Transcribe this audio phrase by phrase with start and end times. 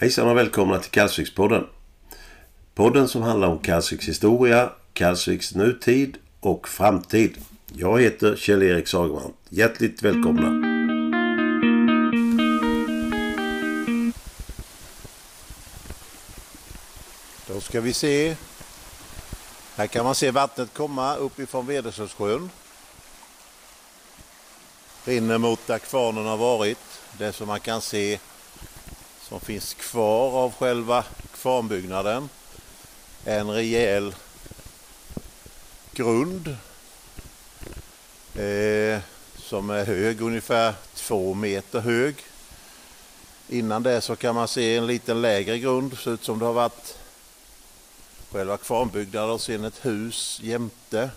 [0.00, 1.66] Hejsan och välkomna till kallsvikspodden!
[2.74, 7.38] Podden som handlar om kallsviks historia, kallsviks nutid och framtid.
[7.72, 9.32] Jag heter Kjell-Erik Sagerman.
[9.48, 10.48] Hjärtligt välkomna.
[17.46, 18.36] Då ska vi se.
[19.76, 22.50] Här kan man se vattnet komma uppifrån Vederslövssjön.
[25.04, 27.00] Rinner mot där kvarnen har varit.
[27.18, 28.18] Det som man kan se
[29.28, 32.28] som finns kvar av själva kvarnbyggnaden.
[33.24, 34.14] En rejäl
[35.92, 36.48] grund
[38.34, 39.00] eh,
[39.36, 42.16] som är hög, ungefär två meter hög.
[43.48, 46.52] Innan det så kan man se en liten lägre grund, ser ut som det har
[46.52, 46.98] varit
[48.32, 51.10] själva kvarnbyggnaden och sen ett hus jämte.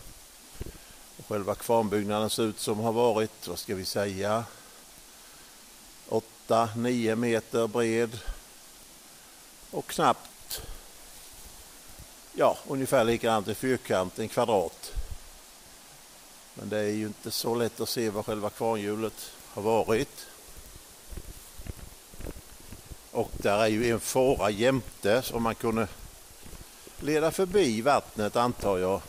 [1.27, 4.43] Själva kvarnbyggnaden ser ut som har varit, vad ska vi säga,
[6.51, 8.19] 8-9 meter bred
[9.71, 10.61] och knappt,
[12.33, 14.93] ja ungefär likadant i fyrkant, en kvadrat.
[16.53, 20.25] Men det är ju inte så lätt att se vad själva kvarnhjulet har varit.
[23.11, 25.87] Och där är ju en fåra jämte som man kunde
[26.99, 29.01] leda förbi vattnet antar jag.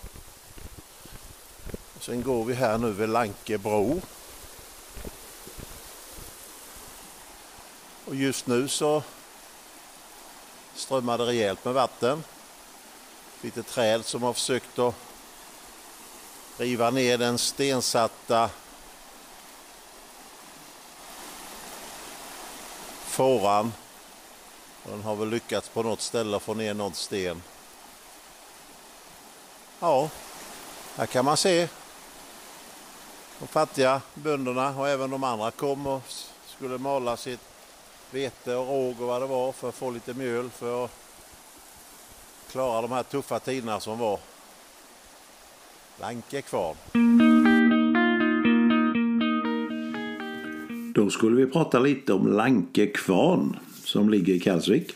[2.01, 4.01] Sen går vi här nu vid Lankebro.
[8.05, 9.03] Och just nu så
[10.75, 12.25] strömmar det rejält med vatten.
[13.41, 14.95] Lite träd som har försökt att
[16.57, 18.51] riva ner den stensatta
[23.05, 23.73] fåran.
[24.85, 27.43] Den har väl lyckats på något ställe få ner någon sten.
[29.81, 30.11] Ja,
[30.97, 31.69] här kan man se
[33.39, 36.03] de fattiga bönderna och även de andra kom och
[36.47, 37.52] skulle mala sitt
[38.15, 40.91] vete och råg och vad det var för att få lite mjöl för att
[42.51, 44.19] klara de här tuffa tiderna som var.
[46.01, 46.75] Lanke kvar.
[50.95, 54.93] Då skulle vi prata lite om Lanke kvarn som ligger i Kalsvik.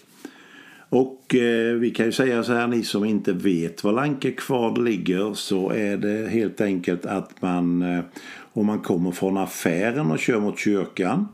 [0.89, 4.85] Och eh, vi kan ju säga så här, ni som inte vet var Lanke kvarn
[4.85, 8.05] ligger så är det helt enkelt att man eh,
[8.53, 11.29] om man kommer från affären och kör mot kyrkan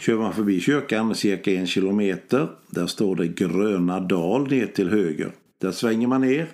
[0.00, 5.32] Kör man förbi kyrkan cirka en kilometer, där står det Gröna dal ner till höger.
[5.60, 6.48] Där svänger man ner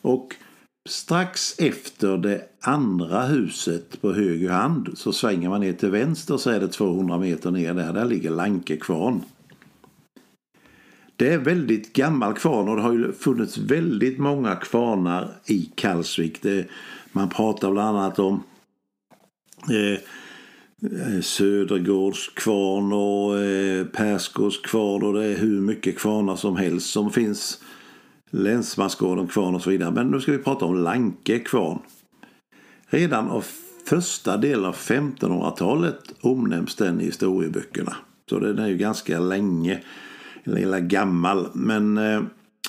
[0.00, 0.34] och
[0.88, 6.50] strax efter det andra huset på höger hand så svänger man ner till vänster så
[6.50, 7.92] är det 200 meter ner där.
[7.92, 9.22] Där ligger Lankekvarn.
[11.16, 16.42] Det är väldigt gammal kvarn och det har ju funnits väldigt många kvarnar i Kalsvik.
[16.42, 16.66] Det,
[17.12, 18.42] man pratar bland annat om
[19.62, 20.00] eh,
[20.92, 26.90] Eh, Södergårds kvarn och eh, Persgårds kvarn och det är hur mycket kvarnar som helst
[26.90, 27.60] som finns.
[28.30, 29.90] Länsmansgården kvarn och så vidare.
[29.90, 31.78] Men nu ska vi prata om Lanke kvarn.
[32.86, 33.44] Redan av
[33.86, 37.96] första delen av 1500-talet omnämns den i historieböckerna.
[38.30, 39.80] Så den är ju ganska länge,
[40.44, 41.48] eller gammal.
[41.52, 42.22] Men eh,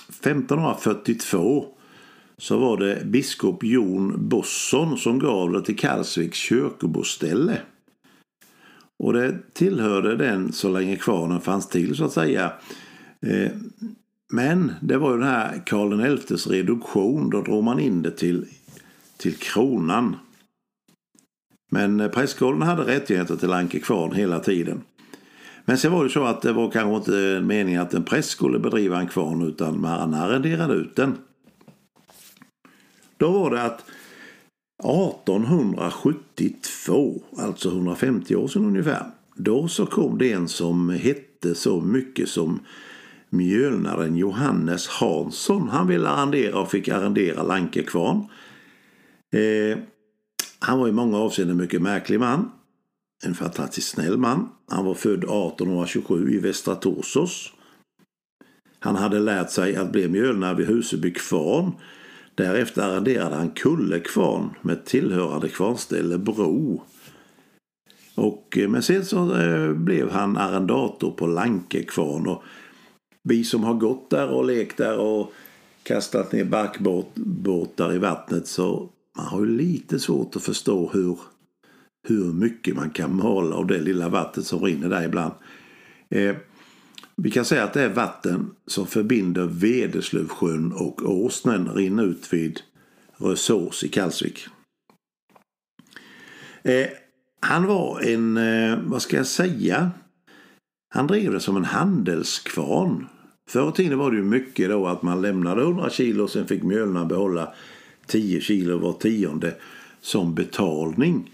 [0.10, 1.66] 1542
[2.38, 7.62] så var det biskop Jon Bosson som gav det till Kalsviks kyrkoboställe.
[9.00, 12.54] Och det tillhörde den så länge kvarnen fanns till så att säga.
[13.22, 13.52] Eh,
[14.34, 17.30] men det var ju den här Karl XIs reduktion.
[17.30, 18.46] Då drog man in det till,
[19.18, 20.16] till kronan.
[21.72, 24.82] Men eh, prästgården hade rättigheter till Anke kvarn hela tiden.
[25.66, 28.60] Men sen var det så att det var kanske inte meningen att en präst skulle
[28.60, 31.18] bedriva en kvarn utan man arrenderade ut den.
[33.18, 33.86] Då var det att
[34.84, 39.06] 1872, alltså 150 år sedan ungefär,
[39.36, 42.60] då så kom det en som hette så mycket som
[43.30, 45.70] mjölnaren Johannes Hansson.
[45.70, 48.18] Han ville arrendera och fick arrendera Lankekvarn.
[49.34, 49.78] Eh,
[50.60, 52.52] han var i många avseenden en mycket märklig man.
[53.26, 54.50] En fantastiskt snäll man.
[54.68, 57.52] Han var född 1827 i Västra Torsås.
[58.80, 61.72] Han hade lärt sig att bli mjölnare vid Huseby kvarn
[62.36, 66.82] Därefter arrenderade han Kullekvarn med tillhörande kvarnställe Bro.
[68.16, 72.28] Och, eh, men sen så eh, blev han arrendator på Lankekvarn.
[72.28, 72.44] Och
[73.24, 75.34] vi som har gått där och lekt där och
[75.84, 81.20] kastat ner barkbåtar i vattnet så man har ju lite svårt att förstå hur,
[82.08, 85.34] hur mycket man kan mala av det lilla vattnet som rinner där ibland.
[86.10, 86.36] Eh,
[87.18, 92.62] vi kan säga att det är vatten som förbinder Vederslövsjön och Åsnen rinner ut vid
[93.18, 94.48] Rösås i Kalsvik.
[96.64, 96.88] Eh,
[97.42, 99.92] han var en, eh, vad ska jag säga?
[100.94, 103.08] Han drev det som en handelskvarn.
[103.50, 106.48] Förr i tiden var det ju mycket då att man lämnade 100 kilo och sen
[106.48, 107.54] fick mjölna behålla
[108.06, 109.56] 10 kilo var tionde
[110.02, 111.32] som betalning.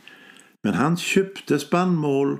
[0.63, 2.37] Men han köpte spannmål,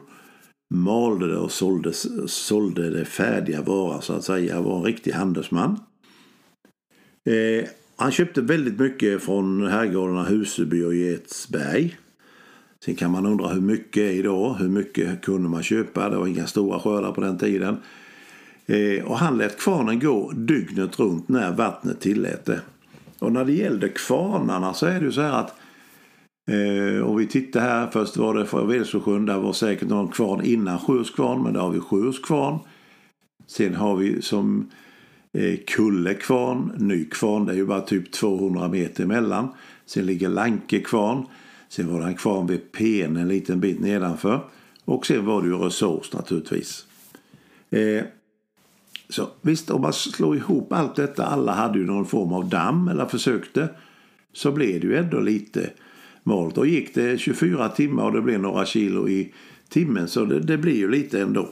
[0.71, 1.94] malde det och sålde,
[2.27, 4.56] sålde det färdiga varan så att säga.
[4.56, 5.79] Han var en riktig handelsman.
[7.25, 11.97] Eh, han köpte väldigt mycket från herrgårdarna Huseby och Getsberg.
[12.85, 14.53] Sen kan man undra hur mycket idag.
[14.53, 16.09] Hur mycket kunde man köpa?
[16.09, 17.77] Det var inga stora skördar på den tiden.
[18.65, 22.62] Eh, och han lät kvarnen gå dygnet runt när vattnet tillät det.
[23.19, 25.56] Och när det gällde kvarnarna så är det ju så här att
[26.47, 30.45] eh, och vi tittar här, först var det för Vedelsjösjön, där var säkert någon kvarn
[30.45, 32.59] innan Sjöskvarn, men där har vi Sjöskvarn.
[33.47, 34.69] Sen har vi som
[35.33, 39.47] eh, Kulle kvarn, Ny kvarn, det är ju bara typ 200 meter emellan.
[39.85, 41.25] Sen ligger Lanke kvarn.
[41.69, 44.39] Sen var det en kvarn vid Pen en liten bit nedanför.
[44.85, 46.85] Och sen var det ju Resurs naturligtvis.
[47.69, 48.03] Eh,
[49.09, 52.87] så visst, om man slår ihop allt detta, alla hade ju någon form av damm
[52.87, 53.69] eller försökte,
[54.33, 55.69] så blev det ju ändå lite
[56.23, 56.57] malt.
[56.57, 59.33] Och gick det 24 timmar och det blev några kilo i
[59.69, 61.50] timmen så det, det blir ju lite ändå.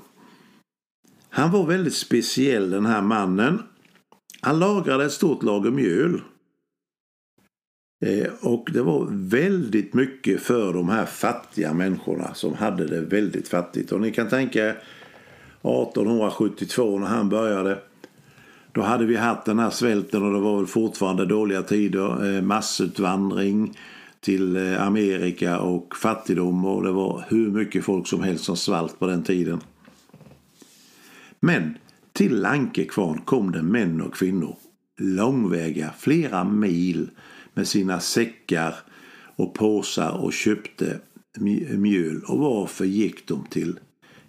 [1.29, 3.61] Han var väldigt speciell den här mannen.
[4.41, 6.21] Han lagrade ett stort lager mjöl.
[8.05, 13.47] Eh, och det var väldigt mycket för de här fattiga människorna som hade det väldigt
[13.47, 13.91] fattigt.
[13.91, 17.79] Och ni kan tänka 1872 när han började.
[18.71, 22.35] Då hade vi haft den här svälten och det var väl fortfarande dåliga tider.
[22.35, 23.77] Eh, massutvandring
[24.19, 28.99] till eh, Amerika och fattigdom och det var hur mycket folk som helst som svalt
[28.99, 29.59] på den tiden.
[31.39, 31.77] Men
[32.13, 34.55] till Lankekvarn kom det män och kvinnor.
[35.01, 37.09] Långväga, flera mil
[37.53, 38.75] med sina säckar
[39.35, 40.99] och påsar och köpte
[41.77, 42.23] mjöl.
[42.27, 43.79] Och varför gick de till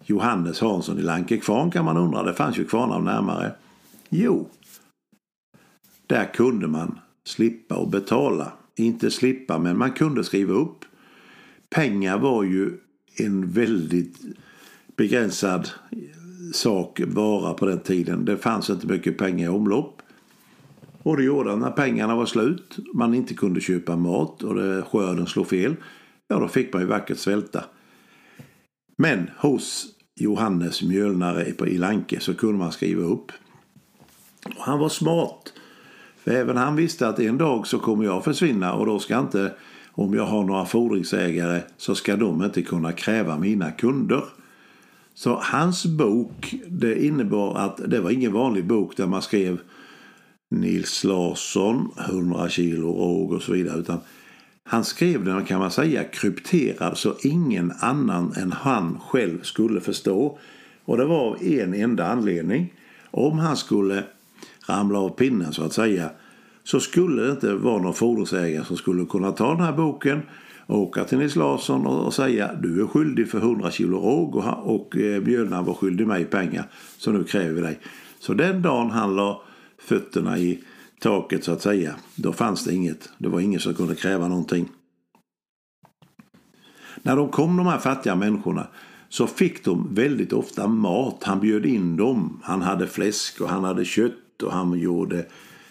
[0.04, 2.22] Johannes Hansson i Lankekvarn kan man undra.
[2.22, 3.52] Det fanns ju kvarnar närmare.
[4.08, 4.48] Jo,
[6.06, 8.52] där kunde man slippa att betala.
[8.80, 10.84] Inte slippa, men man kunde skriva upp.
[11.70, 12.70] Pengar var ju
[13.16, 14.18] en väldigt
[14.96, 15.70] begränsad
[16.52, 18.24] sak bara på den tiden.
[18.24, 20.02] Det fanns inte mycket pengar i omlopp.
[21.02, 24.82] Och det gjorde att när pengarna var slut, man inte kunde köpa mat och det,
[24.82, 25.76] skörden slog fel,
[26.28, 27.64] ja då fick man ju vackert svälta.
[28.98, 29.86] Men hos
[30.16, 33.32] Johannes mjölnare i Lanke så kunde man skriva upp.
[34.44, 35.52] Och han var smart.
[36.24, 39.52] För även han visste att en dag så kommer jag försvinna och då ska inte,
[39.92, 44.24] om jag har några fordringsägare, så ska de inte kunna kräva mina kunder.
[45.14, 49.58] Så hans bok, det innebar att det var ingen vanlig bok där man skrev
[50.50, 53.78] Nils Larsson, 100 kilo råg och så vidare.
[53.78, 53.98] Utan
[54.64, 60.38] han skrev den kan man säga krypterad så ingen annan än han själv skulle förstå.
[60.84, 62.74] Och det var av en enda anledning.
[63.10, 64.04] Om han skulle
[64.70, 66.10] ramla av pinnen så att säga
[66.64, 70.22] så skulle det inte vara någon fordonsägare som skulle kunna ta den här boken
[70.66, 74.96] åka till Nils Larsson och säga du är skyldig för 100 kilo råg och, och
[74.96, 77.78] eh, Björnar var skyldig mig pengar så nu kräver vi dig.
[78.18, 79.42] Så den dagen han la
[79.78, 80.64] fötterna i
[81.00, 81.94] taket så att säga.
[82.14, 83.10] Då fanns det inget.
[83.18, 84.68] Det var ingen som kunde kräva någonting.
[87.02, 88.66] När de kom de här fattiga människorna
[89.08, 91.24] så fick de väldigt ofta mat.
[91.24, 92.40] Han bjöd in dem.
[92.42, 95.26] Han hade fläsk och han hade kött och han gjorde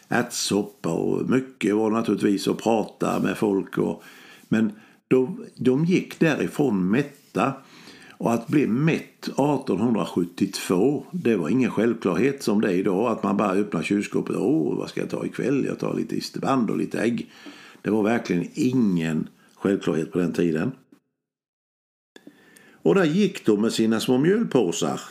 [0.08, 3.78] ärtsoppa och mycket var naturligtvis att prata med folk.
[3.78, 4.04] Och,
[4.48, 4.72] men
[5.08, 7.54] de, de gick därifrån mätta
[8.20, 13.12] och att bli mätt 1872, det var ingen självklarhet som det är idag.
[13.12, 14.36] Att man bara öppnar kylskåpet.
[14.36, 15.66] Åh, vad ska jag ta ikväll?
[15.66, 17.32] Jag tar lite isterband och lite ägg.
[17.82, 20.72] Det var verkligen ingen självklarhet på den tiden.
[22.82, 25.02] Och där gick de med sina små mjölpåsar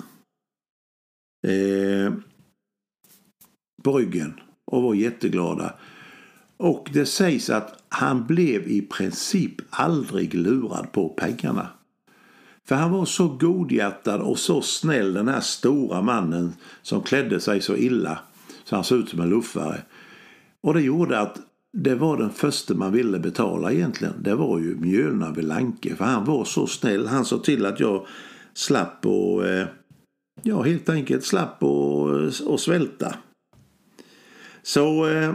[1.47, 2.12] eh,
[3.88, 5.75] på ryggen och var jätteglada.
[6.57, 11.68] Och det sägs att han blev i princip aldrig lurad på pengarna.
[12.64, 16.52] För han var så godhjärtad och så snäll den här stora mannen
[16.83, 18.18] som klädde sig så illa
[18.64, 19.83] så han såg ut som en luffare.
[20.62, 21.38] Och det gjorde att
[21.73, 24.14] det var den första man ville betala egentligen.
[24.21, 27.07] Det var ju Mjölna Lanke för han var så snäll.
[27.07, 28.07] Han såg till att jag
[28.54, 29.66] slapp och eh,
[30.42, 32.09] ja helt enkelt slapp och,
[32.47, 33.14] och svälta.
[34.62, 35.35] Så eh,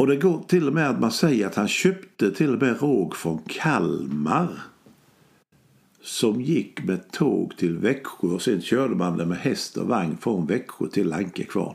[0.00, 2.80] Och det går till och med att man säger att han köpte till och med
[2.80, 4.62] råg från Kalmar.
[6.02, 10.16] Som gick med tåg till Växjö och sen körde man det med häst och vagn
[10.20, 11.74] från Växjö till Lankekvarn.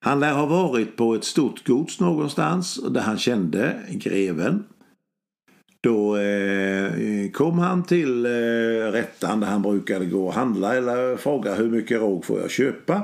[0.00, 4.64] Han lär ha varit på ett stort gods någonstans där han kände greven.
[5.80, 8.30] Då eh, kom han till eh,
[8.92, 13.02] rättan där han brukade gå och handla eller fråga hur mycket råg får jag köpa.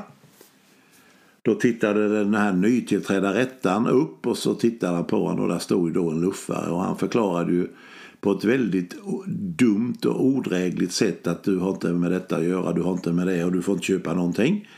[1.42, 5.58] Då tittade den här nytillträdda rättan upp och så tittade han på honom och där
[5.58, 7.68] stod ju då en luffare och han förklarade ju
[8.20, 8.94] på ett väldigt
[9.58, 13.12] dumt och odrägligt sätt att du har inte med detta att göra, du har inte
[13.12, 14.68] med det och du får inte köpa någonting.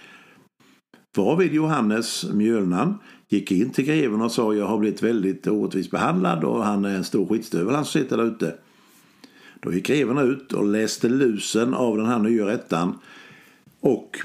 [1.17, 2.99] Varvid Johannes Mjölnan
[3.29, 6.97] gick in till greven och sa jag har blivit väldigt orättvist behandlad och han är
[6.97, 8.55] en stor skitstövel han som sitter där ute.
[9.61, 12.99] Då gick greven ut och läste lusen av den här nya rättan
[13.81, 14.19] och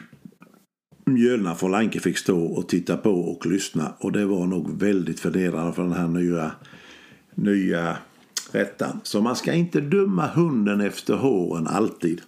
[1.05, 5.19] Mjölna från Lanke fick stå och titta på och lyssna och det var nog väldigt
[5.19, 6.51] förnedrande för den här nya,
[7.35, 7.97] nya
[8.51, 8.99] rättan.
[9.03, 12.21] Så man ska inte döma hunden efter håren alltid.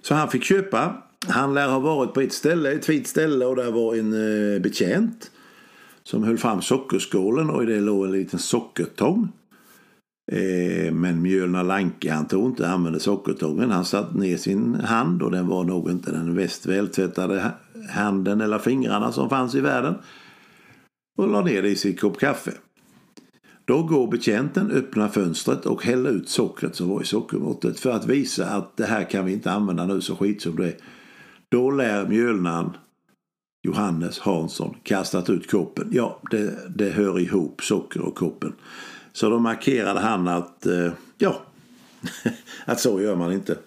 [0.00, 1.02] Så han fick köpa.
[1.28, 4.60] Han lär ha varit på ett ställe, ett fint ställe och där var en eh,
[4.60, 5.30] betjänt
[6.02, 9.28] som höll fram sockerskålen och i det låg en liten sockertång.
[10.32, 13.70] Eh, men Mjölna Lanke han tog inte använde sockertången.
[13.70, 17.52] Han satte ner sin hand och den var nog inte den mest vältvättade
[17.90, 19.94] handen eller fingrarna som fanns i världen.
[21.18, 22.52] Och la ner det i sin kopp kaffe.
[23.64, 28.06] Då går betjänten, öppnar fönstret och häller ut sockret som var i sockermåttet för att
[28.06, 30.76] visa att det här kan vi inte använda nu så skit som det är.
[31.50, 32.76] Då lär mjölnan
[33.66, 35.88] Johannes Hansson kastat ut koppen.
[35.92, 38.52] Ja, det, det hör ihop, socker och koppen.
[39.12, 41.42] Så då markerade han att, eh, ja,
[42.64, 43.58] att så gör man inte.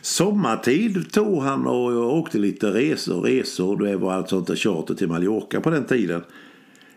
[0.00, 3.22] Sommartid tog han och åkte lite resor.
[3.22, 6.22] Resor, det var alltså inte charter till Mallorca på den tiden.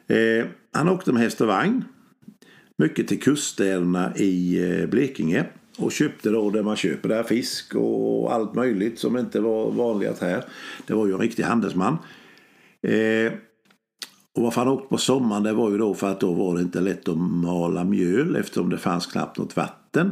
[0.07, 1.83] Eh, han åkte med häst och vagn.
[2.77, 5.45] Mycket till kuststäderna i eh, Blekinge.
[5.79, 10.21] Och köpte då det man köper där, fisk och allt möjligt som inte var vanligt
[10.21, 10.43] här.
[10.87, 11.97] Det var ju en riktig handelsman.
[12.81, 13.33] Eh,
[14.35, 16.61] och varför han åkte på sommaren det var ju då för att då var det
[16.61, 20.11] inte lätt att mala mjöl eftersom det fanns knappt något vatten.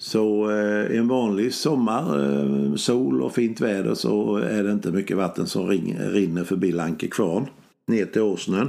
[0.00, 5.16] Så eh, en vanlig sommar, eh, sol och fint väder så är det inte mycket
[5.16, 7.46] vatten som ring, rinner förbi Lankekvarn
[7.86, 8.68] ner till Åsnen.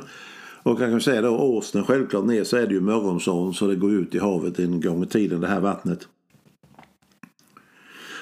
[0.64, 3.76] Och jag kan säga då Åsnen självklart ner så är det ju Mörrumsån så det
[3.76, 6.08] går ut i havet en gång i tiden det här vattnet.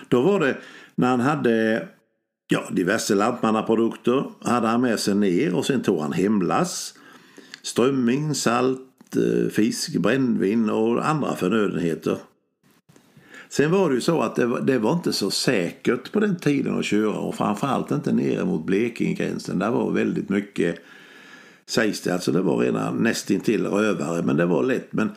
[0.08, 0.58] Då var det
[0.96, 1.88] när han hade
[2.48, 6.93] ja, diverse lantmannaprodukter hade han med sig ner och sen tog han hemlass.
[7.62, 12.17] Strömming, salt, eh, fisk, brännvin och andra förnödenheter.
[13.50, 16.36] Sen var det ju så att det var, det var inte så säkert på den
[16.36, 19.60] tiden att köra och framförallt inte nere mot Blekingegränsen.
[19.60, 20.75] Där var väldigt mycket,
[21.70, 24.94] sägs det, alltså det var redan nästintill rövare men det var lätt.
[24.94, 25.12] Men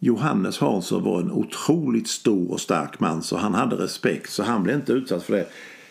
[0.00, 4.62] Johannes Hansson var en otroligt stor och stark man så han hade respekt så han
[4.62, 5.46] blev inte utsatt för det.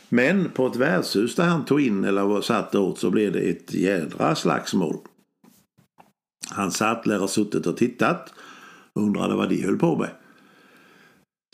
[0.09, 3.39] Men på ett värdshus där han tog in eller var satt åt så blev det
[3.39, 4.97] ett jädra slagsmål.
[6.49, 8.33] Han satt, lär ha suttit och tittat
[8.93, 10.09] och undrade vad de höll på med.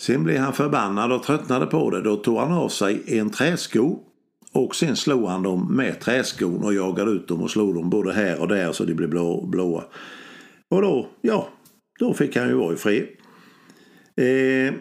[0.02, 2.02] Sen blev han förbannad och tröttnade på det.
[2.02, 4.00] Då tog han av sig en träsko
[4.54, 8.14] och sen slog han dem med träskon och jagade ut dem och slog dem både
[8.14, 9.84] här och där så de blev blå, blåa.
[10.70, 11.50] Och då, ja,
[12.00, 13.08] då fick han ju vara i fred.
[14.16, 14.74] Eh,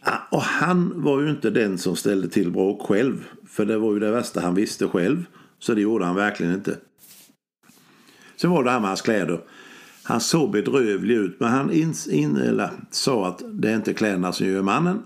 [0.00, 3.24] ah, och han var ju inte den som ställde till bråk själv.
[3.46, 5.24] För det var ju det värsta han visste själv.
[5.58, 6.76] Så det gjorde han verkligen inte.
[8.36, 9.40] Sen var det här med hans kläder.
[10.02, 14.32] Han såg bedrövlig ut men han in, in, eller, sa att det är inte kläderna
[14.32, 15.02] som gör mannen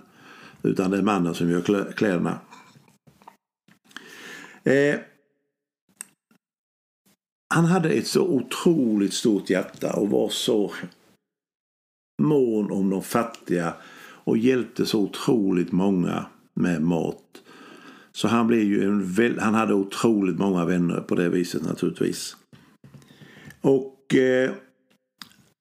[0.63, 2.41] utan det är mannen som gör kläderna.
[4.65, 5.01] Eh,
[7.55, 10.73] han hade ett så otroligt stort hjärta och var så
[12.23, 13.75] mån om de fattiga
[14.25, 17.43] och hjälpte så otroligt många med mat.
[18.13, 22.37] Så han blev ju en väl, han hade otroligt många vänner på det viset naturligtvis.
[23.61, 24.51] Och eh,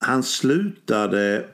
[0.06, 1.50] han slutade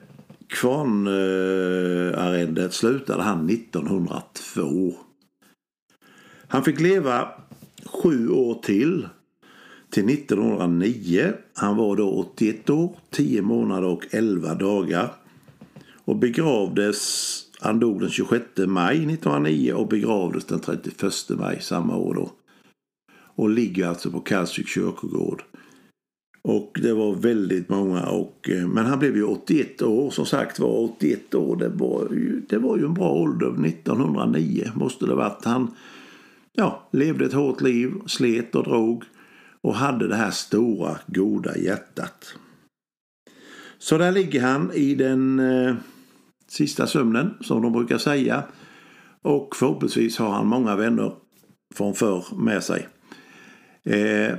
[0.48, 4.94] kvarnarrendet slutade han 1902.
[6.48, 7.28] Han fick leva
[7.84, 9.08] sju år till.
[9.90, 11.32] Till 1909.
[11.54, 15.12] Han var då 81 år, 10 månader och 11 dagar.
[16.04, 22.14] Och begravdes, han dog den 26 maj 1909 och begravdes den 31 maj samma år
[22.14, 22.30] då.
[23.12, 25.44] Och ligger alltså på Kalvsvik kyrkogård.
[26.42, 28.06] Och det var väldigt många.
[28.06, 30.10] Och, eh, men han blev ju 81 år.
[30.10, 31.56] Som sagt var 81 år.
[31.56, 33.66] Det var ju, det var ju en bra ålder.
[33.66, 35.44] 1909 måste det varit.
[35.44, 35.70] Han
[36.52, 39.04] ja, levde ett hårt liv, slet och drog.
[39.60, 42.34] Och hade det här stora goda hjärtat.
[43.78, 45.74] Så där ligger han i den eh,
[46.48, 48.42] sista sömnen som de brukar säga.
[49.22, 51.12] Och förhoppningsvis har han många vänner
[51.74, 52.88] från förr med sig.
[53.84, 54.36] Eh,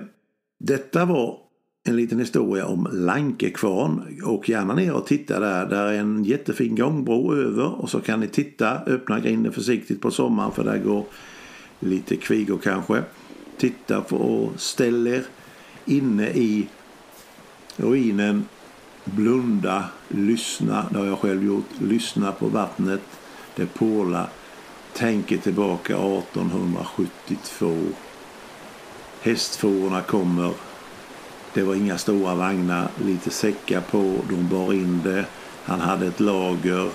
[0.59, 1.48] detta var
[1.89, 4.19] en liten historia om Lankekvarn.
[4.24, 5.65] Åk gärna ner och titta där.
[5.65, 10.12] Där är en jättefin gångbro över och så kan ni titta, öppna grinden försiktigt på
[10.12, 11.05] sommaren för där går
[11.79, 13.03] lite kvigor kanske.
[13.58, 15.24] Titta på och ställ er
[15.86, 16.67] inne i
[17.77, 18.46] ruinen.
[19.05, 21.69] Blunda, lyssna, det har jag själv gjort.
[21.81, 23.01] Lyssna på vattnet,
[23.55, 24.29] det porlar.
[24.93, 27.75] Tänker tillbaka 1872.
[29.22, 30.51] Hästfårorna kommer
[31.53, 35.25] det var inga stora vagnar, lite säckar på, de bar in det.
[35.63, 36.89] Han hade ett lager.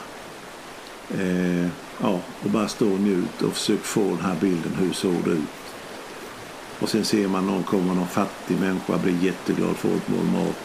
[1.18, 1.66] Eh,
[2.02, 4.73] ja, och bara stå och njut och försök få den här bilden.
[4.78, 5.64] Hur såg det ut?
[6.80, 10.56] Och sen ser man någon kommer, någon fattig människa, blir jätteglad för ett mål mat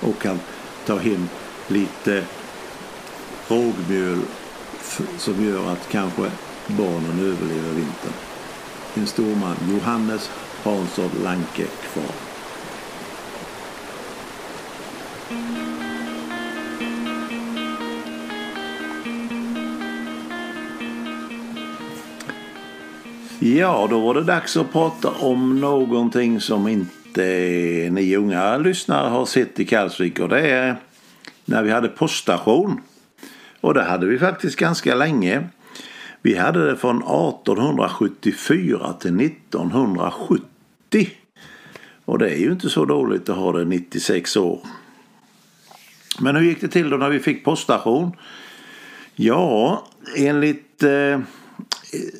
[0.00, 0.40] och kan
[0.86, 1.28] ta hem
[1.68, 2.24] lite
[3.48, 4.18] rågmjöl
[5.18, 6.30] som gör att kanske
[6.66, 8.12] barnen överlever vintern.
[8.94, 10.30] En stor man, Johannes
[10.64, 12.27] Hansson Lanke kvar.
[23.40, 27.20] Ja, då var det dags att prata om någonting som inte
[27.90, 30.76] ni unga lyssnare har sett i Kalvsvik och det är
[31.44, 32.80] när vi hade poststation.
[33.60, 35.48] Och det hade vi faktiskt ganska länge.
[36.22, 41.10] Vi hade det från 1874 till 1970.
[42.04, 44.60] Och det är ju inte så dåligt att ha det 96 år.
[46.20, 48.12] Men hur gick det till då när vi fick poststation?
[49.14, 51.20] Ja, enligt eh,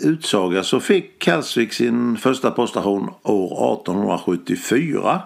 [0.01, 5.23] utsaga så fick Kalsvik sin första poststation år 1874.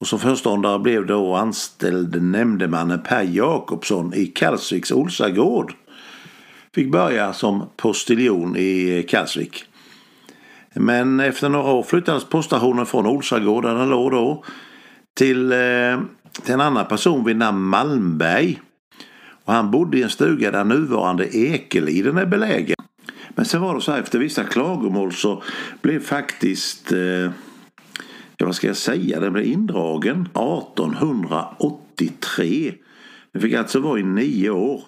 [0.00, 5.74] Och som föreståndare blev då anställd nämndemannen Per Jakobsson i Kalsviks Olsagård.
[6.74, 9.64] Fick börja som postiljon i Kalsvik.
[10.74, 14.44] Men efter några år flyttades poststationen från Olsagård där den låg då
[15.14, 16.00] till, eh,
[16.42, 18.60] till en annan person vid namn Malmberg.
[19.44, 22.76] Och han bodde i en stuga där nuvarande Ekeliden är belägen.
[23.28, 25.42] Men sen var det så här efter vissa klagomål så
[25.82, 27.30] blev faktiskt eh,
[28.36, 32.74] ja, vad ska jag säga, den blev indragen 1883.
[33.32, 34.82] Vi fick alltså vara i nio år.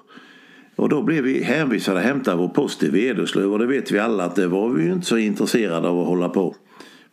[0.76, 3.98] Och då blev vi hänvisade att hämta vår post i Vederslöv och det vet vi
[3.98, 6.54] alla att det var vi ju inte så intresserade av att hålla på.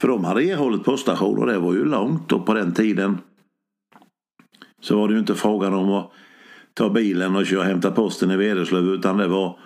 [0.01, 3.17] För de hade erhållit poststation och det var ju långt och på den tiden
[4.83, 6.11] så var det ju inte frågan om att
[6.73, 9.57] ta bilen och köra och hämta posten i Vederslöv utan det var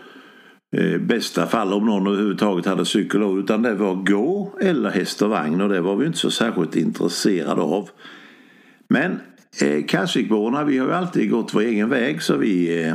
[0.71, 5.29] eh, bästa fall om någon överhuvudtaget hade cykel utan det var gå eller häst och
[5.29, 7.89] vagn och det var vi inte så särskilt intresserade av.
[8.89, 9.19] Men
[9.61, 12.93] eh, Kalvsvikborna vi har ju alltid gått vår egen väg så vi, eh,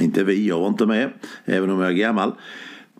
[0.00, 1.10] inte vi, jag var inte med,
[1.44, 2.32] även om jag är gammal,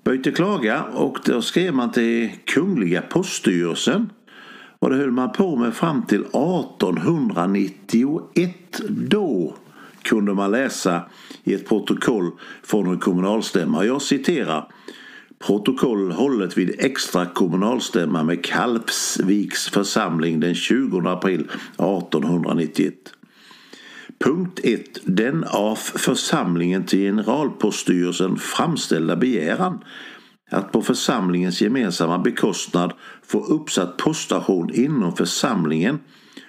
[0.05, 4.11] började klaga och då skrev man till Kungliga poststyrelsen
[4.83, 8.81] och det höll man på med fram till 1891.
[8.89, 9.55] Då
[10.03, 11.03] kunde man läsa
[11.45, 12.31] i ett protokoll
[12.63, 13.85] från en kommunalstämma.
[13.85, 14.69] Jag citerar
[15.47, 22.95] Protokoll hållet vid extra kommunalstämma med Kalpsviks församling den 20 april 1891.
[24.25, 24.81] Punkt 1.
[25.05, 29.79] Den av församlingen till generalpoststyrelsen framställda begäran
[30.53, 32.93] att på församlingens gemensamma bekostnad
[33.27, 35.99] få uppsatt poststation inom församlingen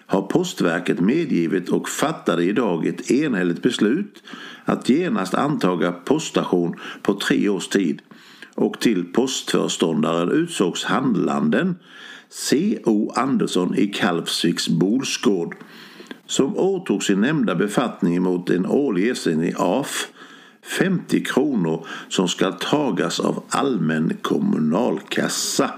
[0.05, 4.23] har Postverket medgivit och fattade idag ett enhälligt beslut
[4.65, 8.01] att genast antaga poststation på tre års tid
[8.55, 11.75] och till postföreståndaren utsågs handlanden
[12.29, 13.11] C.O.
[13.15, 15.55] Andersson i Kalvsviks Bolsgård
[16.25, 20.07] som åtog sin nämnda befattning mot en årlig ersättning AF
[20.63, 25.71] 50 kronor som ska tagas av allmän kommunalkassa.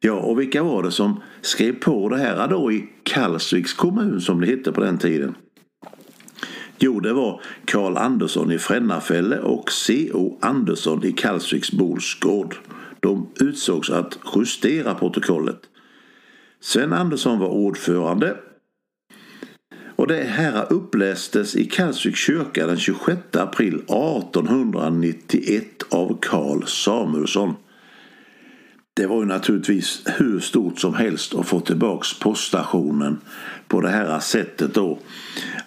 [0.00, 4.40] Ja, och vilka var det som skrev på det här då i Karlsviks kommun som
[4.40, 5.34] det hette på den tiden?
[6.78, 10.38] Jo, det var Karl Andersson i Frännafälle och C.O.
[10.42, 12.54] Andersson i Karlsviks-Bolsgård.
[13.00, 15.60] De utsågs att justera protokollet.
[16.60, 18.36] Sven Andersson var ordförande
[20.04, 27.54] och det här upplästes i Kalvsviks kyrka den 26 april 1891 av Karl Samuelsson.
[28.94, 33.20] Det var ju naturligtvis hur stort som helst att få tillbaks poststationen
[33.68, 34.98] på det här sättet då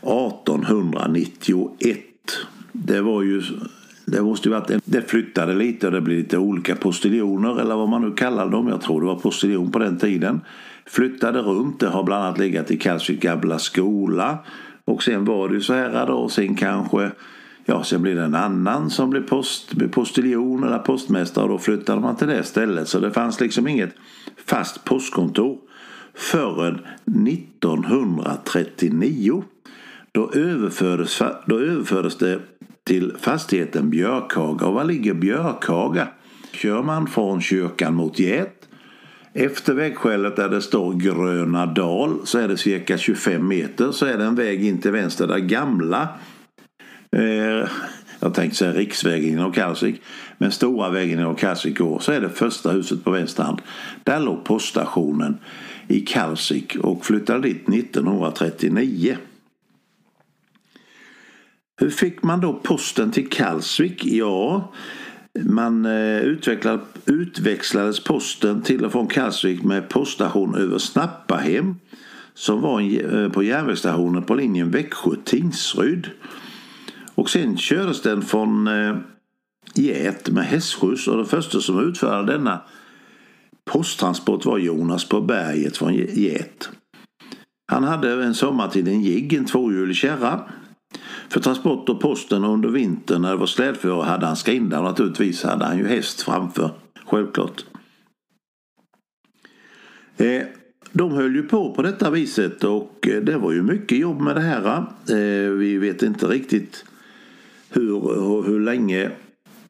[0.02, 2.00] 1891.
[2.72, 3.44] Det var ju
[4.06, 7.90] det måste ju varit, det flyttade lite och det blev lite olika postiljoner eller vad
[7.90, 8.68] man nu kallar dem.
[8.68, 10.42] Jag tror det var postiljon på den tiden.
[10.88, 14.38] Flyttade runt, det har bland annat legat i Kalvsvik gamla skola.
[14.86, 17.12] Och sen var det ju så här då, och sen kanske
[17.70, 22.02] Ja, sen blir det en annan som blir post, postiljon eller postmästare och då flyttade
[22.02, 22.88] man till det stället.
[22.88, 23.96] Så det fanns liksom inget
[24.46, 25.58] fast postkontor
[26.14, 29.44] förrän 1939.
[30.12, 32.40] Då överfördes, då överfördes det
[32.84, 34.66] till fastigheten Björkhaga.
[34.66, 36.08] Och var ligger Björkhaga?
[36.52, 38.57] Kör man från kyrkan mot Gät
[39.38, 44.18] efter vägskälet där det står Gröna dal så är det cirka 25 meter så är
[44.18, 46.08] det en väg in till vänster där gamla
[47.12, 47.70] eh,
[48.20, 50.02] jag tänkte säga riksvägen genom Kalvsvik,
[50.38, 53.62] men stora vägen genom Kalvsvik går, så är det första huset på vänster hand.
[54.04, 55.38] Där låg poststationen
[55.88, 59.18] i Kalvsvik och flyttade dit 1939.
[61.80, 64.06] Hur fick man då posten till Kalvsvik?
[64.06, 64.72] Ja,
[65.44, 71.76] man eh, utvecklade, utväxlades posten till och från Karlsvik med poststation över Snappahem
[72.34, 76.10] som var eh, på järnvägsstationen på linjen Växjö-Tingsryd.
[77.16, 78.96] Och sen kördes den från eh,
[79.74, 82.62] get Gät med hästskjuts och den första som utförde denna
[83.66, 86.70] posttransport var Jonas på berget från Gät.
[87.72, 90.42] Han hade en sommartid en jigg, en tvåhjulig kärra.
[91.30, 95.44] För transport och posten under vintern när det var slädföre hade han skrinda och naturligtvis
[95.44, 96.72] hade han ju häst framför.
[97.06, 97.66] Självklart.
[100.18, 100.42] Eh,
[100.92, 104.36] de höll ju på på detta viset och eh, det var ju mycket jobb med
[104.36, 104.78] det här.
[105.10, 106.86] Eh, vi vet inte riktigt
[107.70, 109.12] hur, hur länge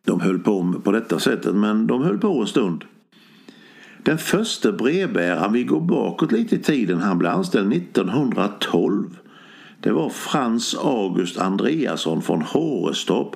[0.03, 2.83] de höll på på detta sättet men de höll på en stund.
[4.03, 9.17] Den första brevbäraren, vi går bakåt lite i tiden, han blev anställd 1912.
[9.79, 13.35] Det var Frans August Andreasson från Hårestorp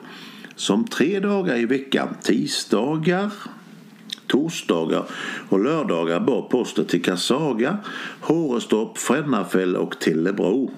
[0.55, 3.31] som tre dagar i veckan, tisdagar,
[4.27, 5.03] torsdagar
[5.49, 7.77] och lördagar bar posten till Kassaga,
[8.21, 10.71] Hårestorp, Frännafäll och Tillebro.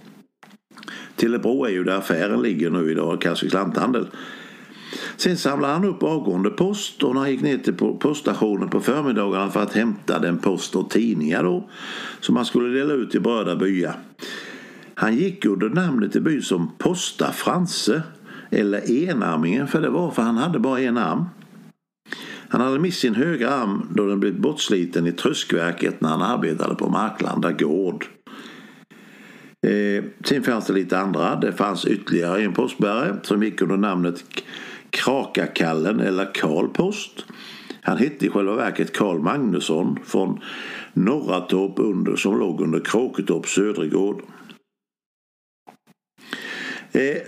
[1.16, 4.08] Tillebro är ju där affären ligger nu idag, Kalvsviks lanthandel.
[5.18, 9.50] Sen samlade han upp avgående post och när han gick ner till poststationen på förmiddagarna
[9.50, 11.70] för att hämta den post och tidningar då
[12.20, 13.96] som han skulle dela ut i berörda byar.
[14.96, 18.04] Han gick under namnet i byn som Posta Franse
[18.52, 21.26] eller enarmingen för det var för han hade bara en arm.
[22.50, 26.76] Han hade mist sin högra arm då den blivit bortsliten i tröskverket när han arbetade
[26.76, 28.06] på Marklanda gård.
[29.68, 31.36] Eh, sen fanns det lite andra.
[31.36, 34.24] Det fanns ytterligare en postbärare som gick under namnet
[34.90, 37.26] Krakakallen eller Karl Post.
[37.82, 40.40] Han hette i själva verket Karl Magnusson från
[40.94, 44.22] Norratorp under som låg under Kråketorps Södregård.
[46.94, 47.22] Eh,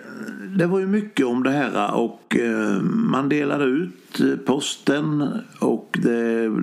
[0.57, 5.97] det var ju mycket om det här och eh, man delade ut eh, posten och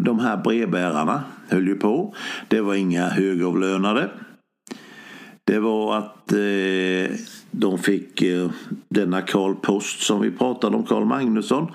[0.05, 2.15] de här brevbärarna höll ju på.
[2.49, 4.11] Det var inga högavlönade.
[5.45, 7.17] Det var att eh,
[7.51, 8.51] de fick eh,
[8.89, 11.67] denna Karl Post som vi pratade om, Karl Magnusson.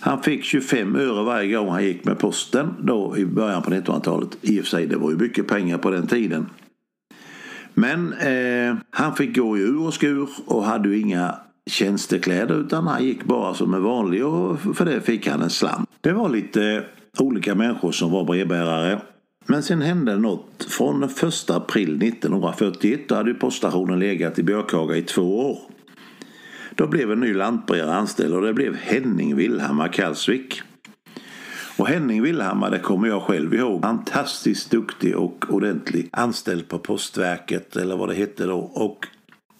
[0.00, 4.38] Han fick 25 öre varje gång han gick med posten då i början på 1900-talet.
[4.42, 6.46] I och för sig, det var ju mycket pengar på den tiden.
[7.78, 11.34] Men eh, han fick gå i ur och skur och hade ju inga
[11.70, 15.88] tjänstekläder utan han gick bara som en vanlig och för det fick han en slant.
[16.00, 16.84] Det var lite
[17.18, 19.00] olika människor som var brevbärare.
[19.46, 20.66] Men sen hände något.
[20.68, 25.58] Från 1 april 1941 då hade poststationen legat i Björkhaga i två år.
[26.74, 30.62] Då blev en ny lantbrevbärare anställd och det blev Henning Vilhammar Kalsvik.
[31.78, 33.82] Och Henning Willhammar, det kommer jag själv ihåg.
[33.82, 36.08] Fantastiskt duktig och ordentlig.
[36.12, 38.58] Anställd på Postverket eller vad det hette då.
[38.58, 39.06] Och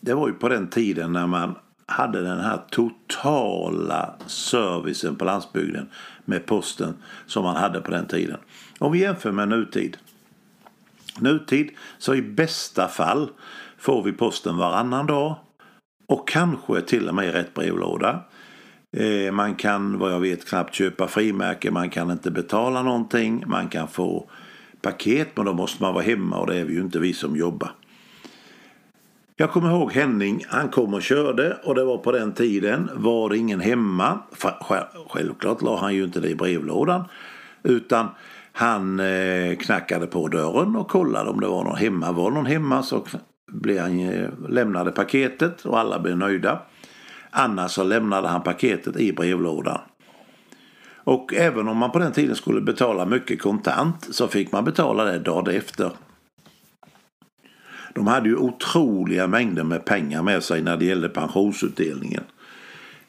[0.00, 1.54] det var ju på den tiden när man
[1.86, 5.88] hade den här totala servicen på landsbygden
[6.24, 6.94] med posten
[7.26, 8.38] som man hade på den tiden.
[8.78, 9.96] Om vi jämför med nutid.
[11.18, 13.30] Nutid så i bästa fall
[13.78, 15.36] får vi posten varannan dag
[16.06, 18.24] och kanske till och med i rätt brevlåda.
[18.96, 23.68] Eh, man kan vad jag vet knappt köpa frimärken, man kan inte betala någonting, man
[23.68, 24.30] kan få
[24.82, 27.36] paket men då måste man vara hemma och det är vi ju inte vi som
[27.36, 27.70] jobbar.
[29.36, 33.30] Jag kommer ihåg Henning, han kom och körde och det var på den tiden var
[33.30, 34.18] det ingen hemma.
[35.08, 37.04] Självklart la han ju inte det i brevlådan
[37.62, 38.08] utan
[38.52, 42.12] han eh, knackade på dörren och kollade om det var någon hemma.
[42.12, 43.04] Var någon hemma så
[43.52, 46.62] blev han, eh, lämnade paketet och alla blev nöjda.
[47.30, 49.80] Annars så lämnade han paketet i brevlådan.
[50.96, 55.04] Och även om man på den tiden skulle betala mycket kontant så fick man betala
[55.04, 55.90] det dagen efter.
[57.94, 62.24] De hade ju otroliga mängder med pengar med sig när det gällde pensionsutdelningen.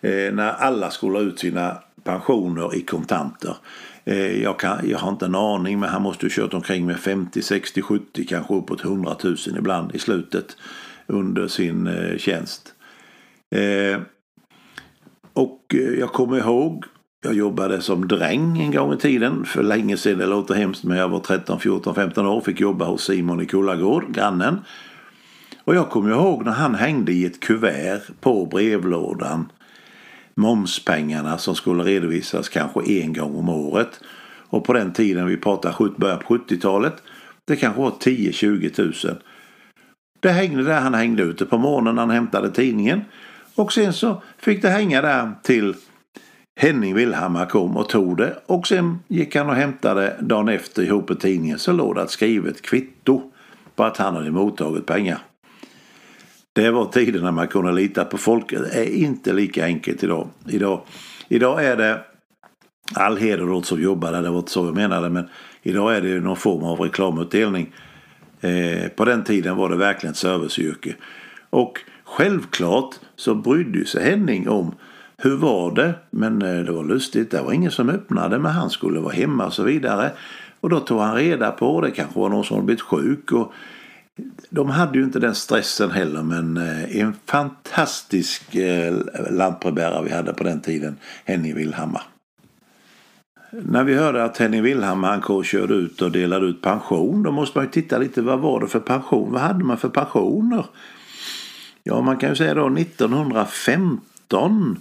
[0.02, 3.56] Eh, när alla skulle ha ut sina pensioner i kontanter.
[4.06, 7.00] Eh, jag, kan, jag har inte en aning men han måste ju kört omkring med
[7.00, 10.58] 50, 60, 70 kanske uppåt 100 000 ibland i slutet
[11.08, 12.74] under sin eh, tjänst.
[13.56, 14.02] Eh,
[15.34, 16.86] och eh, jag kommer ihåg
[17.24, 19.46] Jag jobbade som dräng en gång i tiden.
[19.46, 22.42] För länge sedan, det låter hemskt, men jag var 13, 14, 15 år.
[22.42, 24.60] Fick jobba hos Simon i Kullagård, grannen.
[25.64, 29.52] Och jag kommer ihåg när han hängde i ett kuvert på brevlådan
[30.40, 34.00] momspengarna som skulle redovisas kanske en gång om året.
[34.50, 37.04] Och på den tiden, vi pratar början på 70-talet,
[37.46, 39.18] det kanske var 10-20 000.
[40.20, 43.02] Det hängde där han hängde ute på morgonen när han hämtade tidningen.
[43.60, 45.76] Och sen så fick det hänga där till
[46.60, 51.12] Henning Willhammar kom och tog det och sen gick han och hämtade dagen efter ihop
[51.12, 53.32] i tidningen så låg det ett skrivet kvitto
[53.76, 55.20] på att han hade mottagit pengar.
[56.54, 58.50] Det var tiden när man kunde lita på folk.
[58.50, 60.28] Det är inte lika enkelt idag.
[60.48, 60.82] Idag,
[61.28, 62.02] idag är det
[62.96, 65.30] all heder åt som jobbar där, det var inte så jag menade, men
[65.62, 67.74] idag är det någon form av reklamutdelning.
[68.42, 70.96] Eh, på den tiden var det verkligen ett serviceyrke.
[71.50, 74.76] Och självklart så brydde sig Henning om
[75.18, 75.94] hur var det?
[76.10, 79.46] Men eh, det var lustigt, det var ingen som öppnade men han skulle vara hemma
[79.46, 80.12] och så vidare.
[80.60, 83.54] Och då tog han reda på, det kanske var någon som hade blivit sjuk och
[84.50, 88.94] de hade ju inte den stressen heller men eh, en fantastisk eh,
[89.32, 92.04] lantbrevbärare vi hade på den tiden, Henning Willhammar.
[93.52, 97.58] När vi hörde att Henning Willhammar han körde ut och delade ut pension då måste
[97.58, 99.32] man ju titta lite vad var det för pension?
[99.32, 100.66] Vad hade man för pensioner?
[101.84, 104.80] Ja man kan ju säga då 1915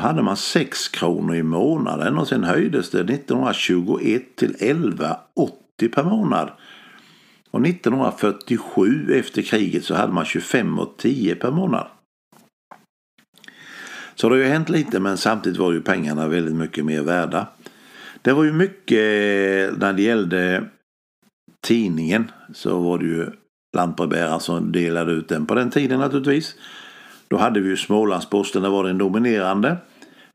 [0.00, 6.50] hade man 6 kronor i månaden och sen höjdes det 1921 till 11,80 per månad.
[7.50, 11.86] Och 1947 efter kriget så hade man 25,10 per månad.
[14.14, 17.46] Så det har ju hänt lite men samtidigt var ju pengarna väldigt mycket mer värda.
[18.22, 20.64] Det var ju mycket eh, när det gällde
[21.66, 23.30] tidningen så var det ju
[23.74, 26.54] lantbrevbärare som delade ut den på den tiden naturligtvis.
[27.28, 29.76] Då hade vi ju Smålandsposten, där var den dominerande.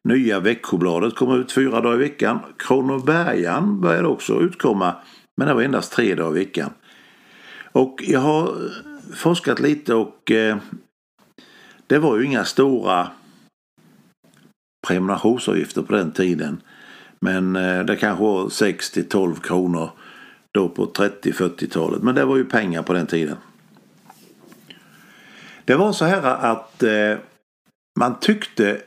[0.04, 2.40] Nya Växjöbladet kom ut fyra dagar i veckan.
[2.58, 4.96] Kronobergaren började också utkomma,
[5.38, 6.70] men det var endast tre dagar i veckan.
[7.72, 10.58] Och jag har eh, forskat lite och eh,
[11.88, 13.08] det var ju inga stora
[14.88, 16.62] prenumerationsavgifter på den tiden.
[17.22, 19.90] Men eh, det kanske var 6 till 12 kronor
[20.52, 22.04] då på 30-40-talet.
[22.04, 23.38] Men det var ju pengar på den tiden.
[25.66, 27.18] Det var så här att eh,
[28.00, 28.82] man tyckte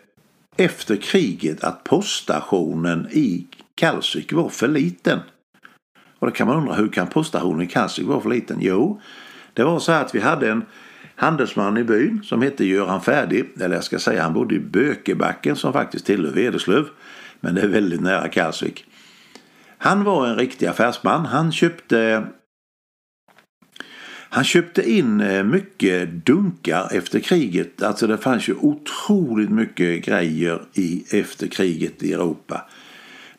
[0.57, 5.18] efter kriget att poststationen i Kalvsvik var för liten.
[6.18, 8.59] Och då kan man undra hur kan poststationen i Kalvsvik vara för liten?
[8.61, 9.01] Jo,
[9.53, 10.64] det var så här att vi hade en
[11.14, 13.44] handelsman i byn som hette Göran Färdig.
[13.61, 16.88] Eller jag ska säga han bodde i Bökebacken som faktiskt tillhör Vederslöv.
[17.40, 18.85] Men det är väldigt nära Kalsvik.
[19.83, 21.27] Han var en riktig affärsman.
[21.27, 22.25] Han köpte
[24.29, 27.83] han köpte in eh, mycket dunkar efter kriget.
[27.83, 32.64] Alltså det fanns ju otroligt mycket grejer i efter kriget i Europa.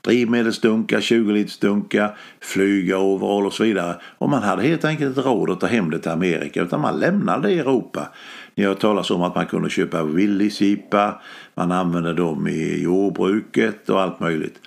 [0.01, 3.95] Drivmedelsdunkar, 20-litersdunkar, flygaroverall och så vidare.
[4.17, 6.99] Och man hade helt enkelt inte råd att ta hem det till Amerika utan man
[6.99, 8.10] lämnade det i Europa.
[8.56, 11.21] Ni har talat om att man kunde köpa willisjeepar,
[11.56, 14.60] man använde dem i jordbruket och allt möjligt.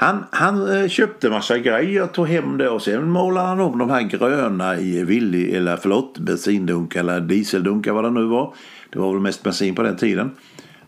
[0.00, 3.90] Han, han eh, köpte massa grejer, tog hem det och sen målade han om de
[3.90, 8.54] här gröna i villi, eller förlåt, bensindunkar eller dieseldunkar vad det nu var.
[8.90, 10.30] Det var väl mest bensin på den tiden.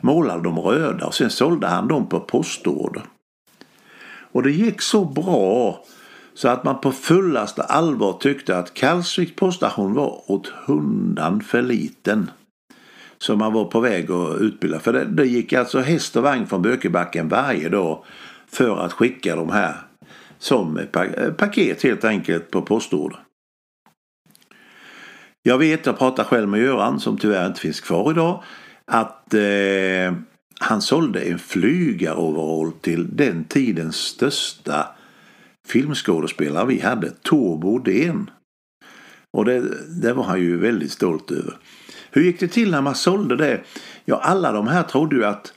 [0.01, 3.03] Målade de röda och sen sålde han dem på postorder.
[4.33, 5.85] Och det gick så bra
[6.35, 12.31] så att man på fullaste allvar tyckte att Kalvsviks poststation var åt hundan för liten.
[13.18, 14.81] Så man var på väg att utbilda.
[14.81, 18.05] För det, det gick alltså häst och vagn från Bökebacken varje dag
[18.52, 19.74] för att skicka de här
[20.38, 23.18] som eh, paket helt enkelt på postorder.
[25.42, 28.42] Jag vet, jag pratar själv med Göran som tyvärr inte finns kvar idag,
[28.84, 30.14] att eh,
[30.60, 34.86] han sålde en flygaroverall till den tidens största
[35.66, 38.30] filmskådespelare vi hade, Tor Bodén.
[39.30, 39.62] Och det,
[40.02, 41.56] det var han ju väldigt stolt över.
[42.10, 43.60] Hur gick det till när man sålde det?
[44.04, 45.52] Ja, alla de här trodde ju att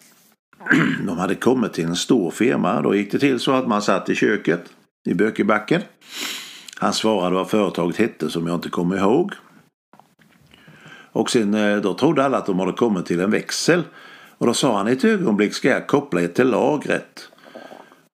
[1.07, 2.81] de hade kommit till en stor firma.
[2.81, 4.61] Då gick det till så att man satt i köket
[5.09, 5.81] i Bökebacken.
[6.77, 9.31] Han svarade vad företaget hette som jag inte kommer ihåg.
[11.11, 13.83] Och sen eh, då trodde alla att de hade kommit till en växel.
[14.37, 17.29] Och då sa han i ett ögonblick ska jag koppla er till lagret.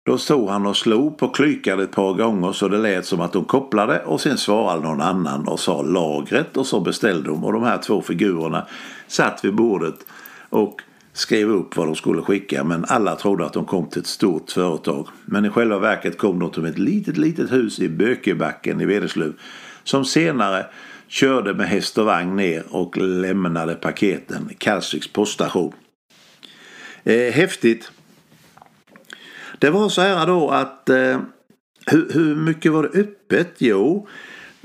[0.05, 3.33] Då stod han och slog på klykan ett par gånger så det lät som att
[3.33, 7.53] de kopplade och sen svarade någon annan och sa lagret och så beställde de och
[7.53, 8.67] de här två figurerna
[9.07, 9.95] satt vid bordet
[10.49, 10.81] och
[11.13, 14.51] skrev upp vad de skulle skicka men alla trodde att de kom till ett stort
[14.51, 15.07] företag.
[15.25, 19.33] Men i själva verket kom de till ett litet, litet hus i Bökebacken i Vederslöv
[19.83, 20.65] som senare
[21.07, 25.73] körde med häst och vagn ner och lämnade paketen Kalsviks poststation.
[27.03, 27.91] Eh, häftigt.
[29.59, 31.19] Det var så här då att eh,
[31.85, 33.53] hur, hur, mycket var det öppet?
[33.57, 34.07] Jo,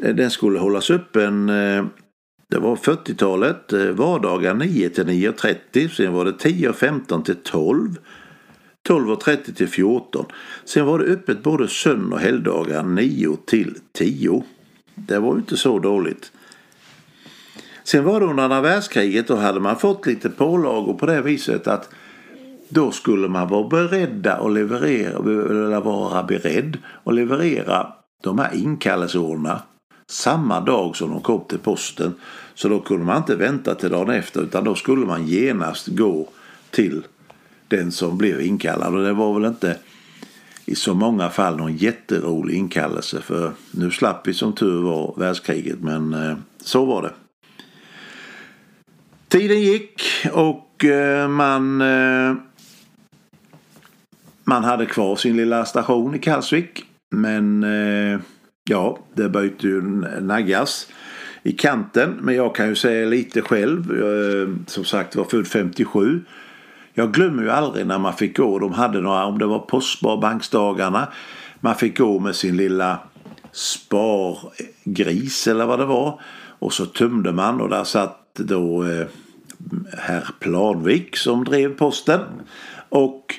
[0.02, 1.85] eh, den skulle hållas öppen eh,
[2.48, 7.96] det var 40-talet, eh, vardagar 9 till 9.30, sen var det 10.15 till 12,
[8.88, 10.26] 12.30 till 14.
[10.64, 14.44] Sen var det öppet både söndag och helgdagar 9 till 10.
[14.94, 16.32] Det var ju inte så dåligt.
[17.85, 21.66] Sen var det under andra världskriget, då hade man fått lite pålagor på det viset
[21.66, 21.90] att
[22.68, 29.62] då skulle man vara beredda och leverera, eller vara beredd att leverera de här inkallelseordnarna
[30.11, 32.14] samma dag som de kom till posten.
[32.55, 36.29] Så då kunde man inte vänta till dagen efter utan då skulle man genast gå
[36.71, 37.03] till
[37.69, 38.95] den som blev inkallad.
[38.95, 39.77] Och det var väl inte
[40.64, 45.81] i så många fall någon jätterolig inkallelse för nu slapp vi som tur var världskriget
[45.81, 47.12] men eh, så var det.
[49.29, 52.35] Tiden gick och eh, man eh,
[54.45, 58.21] man hade kvar sin lilla station i Kalsvik men eh,
[58.68, 59.83] Ja, det började ju
[60.20, 60.88] naggas
[61.42, 62.18] i kanten.
[62.20, 63.98] Men jag kan ju säga lite själv.
[63.98, 66.20] Jag, som sagt var född 57.
[66.94, 68.59] Jag glömmer ju aldrig när man fick gå.
[68.59, 71.09] De hade några, om det var postsparbanksdagarna.
[71.61, 72.98] Man fick gå med sin lilla
[73.52, 76.20] spargris eller vad det var.
[76.59, 79.07] Och så tömde man och där satt då eh,
[79.98, 82.20] herr Planvik som drev posten.
[82.88, 83.35] Och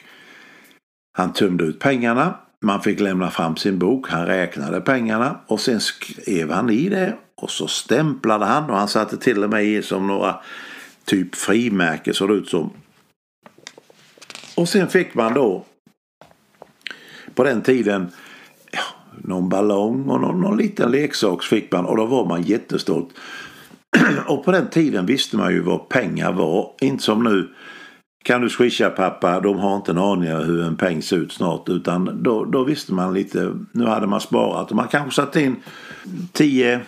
[1.13, 2.33] han tömde ut pengarna
[2.65, 7.17] man fick lämna fram sin bok, han räknade pengarna och sen skrev han i det
[7.35, 10.35] och så stämplade han och han satte till och med i som några
[11.05, 12.69] typ frimärke såg det ut som.
[14.55, 15.65] Och sen fick man då
[17.35, 18.11] på den tiden
[18.71, 18.79] ja,
[19.17, 23.09] någon ballong och någon, någon liten leksak fick man och då var man jättestolt.
[24.27, 26.71] och på den tiden visste man ju vad pengar var.
[26.81, 27.53] Inte som nu
[28.27, 29.39] kan du swisha pappa?
[29.39, 31.69] De har inte en aning om hur en peng ser ut snart.
[31.69, 33.53] Utan då, då visste man lite.
[33.71, 35.55] Nu hade man sparat och man kanske satt in
[36.31, 36.81] 10,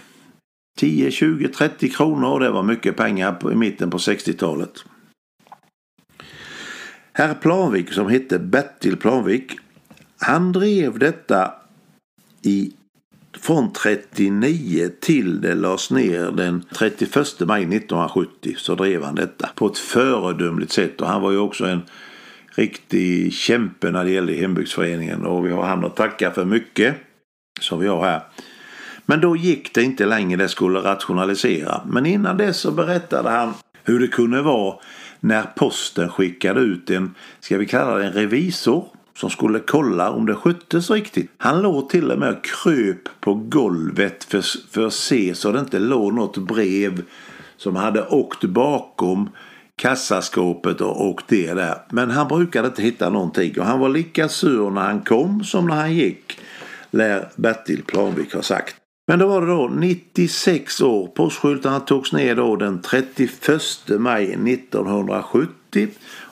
[0.77, 4.85] 10, 20, 30 kronor och det var mycket pengar i mitten på 60-talet.
[7.13, 9.59] Herr Planvik som hette Bertil Planvik.
[10.19, 11.53] Han drev detta
[12.41, 12.73] i
[13.41, 19.67] från 39 till det lades ner den 31 maj 1970 så drev han detta på
[19.67, 21.81] ett föredömligt sätt och han var ju också en
[22.49, 26.95] riktig kämpe när det gällde hembygdsföreningen och vi har han att tacka för mycket
[27.61, 28.21] som vi har här.
[29.05, 31.81] Men då gick det inte längre, det skulle rationalisera.
[31.85, 34.75] Men innan dess så berättade han hur det kunde vara
[35.19, 40.25] när posten skickade ut en, ska vi kalla det en revisor som skulle kolla om
[40.25, 41.31] det sköttes riktigt.
[41.37, 45.59] Han låg till och med och kröp på golvet för, för att se så det
[45.59, 47.03] inte låg något brev
[47.57, 49.29] som hade åkt bakom
[49.75, 51.75] kassaskåpet och åkt det där.
[51.89, 55.67] Men han brukade inte hitta någonting och han var lika sur när han kom som
[55.67, 56.39] när han gick,
[56.91, 58.75] lär Bertil Planvik ha sagt.
[59.07, 61.07] Men då var det då 96 år.
[61.07, 65.87] Postskyltarna togs ner då den 31 maj 1970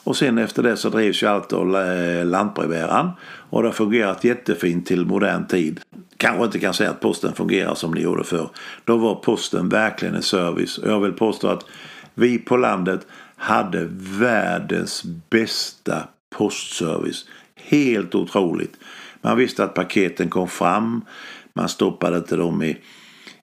[0.07, 4.23] och sen efter det så drevs ju allt av eh, lantbrevbäraren och det har fungerat
[4.23, 5.79] jättefint till modern tid.
[6.17, 8.49] Kanske inte kan säga att posten fungerar som det gjorde förr.
[8.83, 11.65] Då var posten verkligen en service och jag vill påstå att
[12.13, 13.87] vi på landet hade
[14.19, 17.25] världens bästa postservice.
[17.55, 18.73] Helt otroligt.
[19.21, 21.05] Man visste att paketen kom fram.
[21.53, 22.77] Man stoppade inte dem i,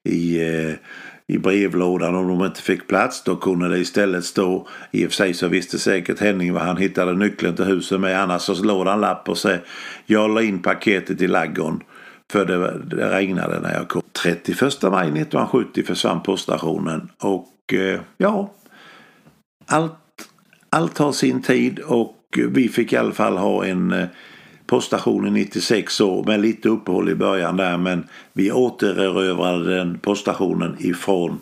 [0.05, 0.75] i eh,
[1.29, 3.23] i brevlådan om de inte fick plats.
[3.23, 6.77] Då kunde det istället stå, i och för sig så visste säkert Henning vad han
[6.77, 8.23] hittade nyckeln till huset med.
[8.23, 9.57] Annars så låg han lapp och sa
[10.07, 11.83] jag la in paketet i laggon.
[12.33, 14.03] För det, det regnade när jag kom.
[14.23, 18.55] 31 maj 1970 försvann poststationen och eh, ja,
[19.67, 20.29] allt,
[20.71, 24.07] allt har sin tid och vi fick i alla fall ha en eh,
[24.67, 30.77] på poststationen 96 år med lite uppehåll i början där men vi återerövrade den poststationen
[30.79, 31.39] ifrån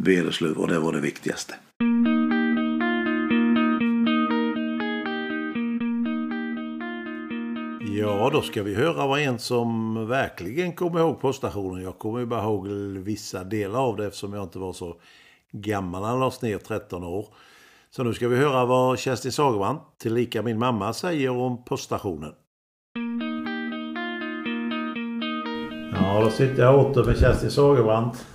[0.00, 1.54] Vederslöv och det var det viktigaste.
[7.98, 11.82] Ja, då ska vi höra vad en som verkligen kommer ihåg poststationen.
[11.82, 14.96] Jag kommer ju bara ihåg vissa delar av det eftersom jag inte var så
[15.52, 17.26] gammal när den lades ner, 13 år.
[17.90, 22.32] Så nu ska vi höra vad Kerstin Sagerman, tillika min mamma, säger om poststationen.
[26.16, 28.26] Ja, då sitter jag åter med Kerstin Sagerbrant.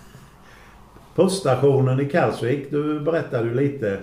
[1.15, 4.01] Poststationen i Kalsvik, du berättade ju lite.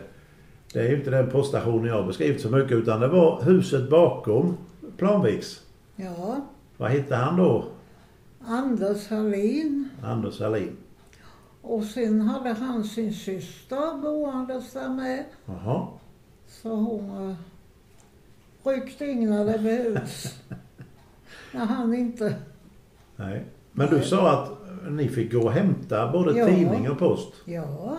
[0.73, 3.91] Det är ju inte den poststationen jag har beskrivit så mycket utan det var huset
[3.91, 4.57] bakom
[4.97, 5.63] Planviks.
[5.97, 6.41] Ja.
[6.77, 7.65] Vad hette han då?
[8.47, 9.89] Anders Hallin.
[10.03, 10.77] Anders Hallin.
[11.63, 15.25] Och sen hade han sin syster boendes där med.
[15.45, 15.87] Jaha.
[16.49, 17.37] Så hon
[18.63, 20.35] ryckt in när det behövs.
[21.53, 22.35] när han inte...
[23.17, 23.45] Nej.
[23.79, 24.51] Men du sa att
[24.91, 26.47] ni fick gå och hämta både Ja.
[26.47, 27.33] tidning och post.
[27.45, 27.99] Ja,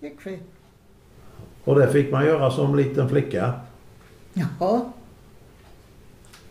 [0.00, 0.38] gick vi.
[1.64, 3.52] Och det fick man göra som liten flicka.
[4.60, 4.92] Ja,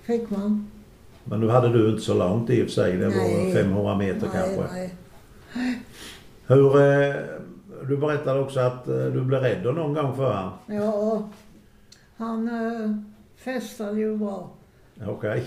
[0.01, 0.71] fick man.
[1.23, 2.97] Men nu hade du inte så långt i och för sig.
[2.97, 3.53] Det var Nej.
[3.53, 4.73] 500 meter nej, kanske.
[4.73, 4.95] nej.
[6.47, 7.15] Hur, eh,
[7.87, 10.51] du berättade också att eh, du blev rädd någon gång för han.
[10.65, 11.29] Ja,
[12.17, 12.97] han äh,
[13.37, 14.49] festade ju bra.
[15.07, 15.45] Okej.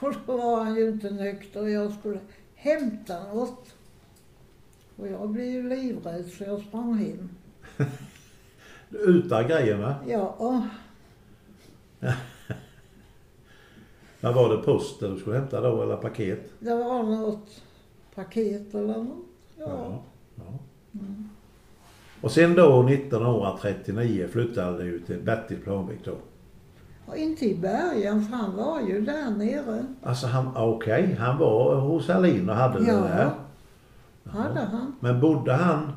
[0.00, 1.66] Och då var han ju inte nykter.
[1.66, 2.20] Jag skulle
[2.54, 3.74] hämta något.
[4.96, 7.28] Och jag blev ju livrädd så jag sprang hem.
[8.90, 9.94] Utan grejerna.
[10.08, 10.64] Ja,
[14.20, 16.52] Vad var det posten du skulle hämta då eller paket?
[16.58, 17.62] det var något
[18.14, 19.26] paket eller något.
[19.58, 19.66] Ja.
[19.68, 20.02] Ja.
[20.92, 21.00] ja.
[22.20, 26.16] Och sen då 1939 flyttade du till Bertil Planvik då.
[27.06, 29.84] Och inte i början, för han var ju där nere.
[30.02, 32.94] Alltså han, okej, han var hos Alin och hade Ja.
[32.94, 33.30] det där.
[34.30, 34.94] Hade han.
[35.00, 35.92] Men bodde han,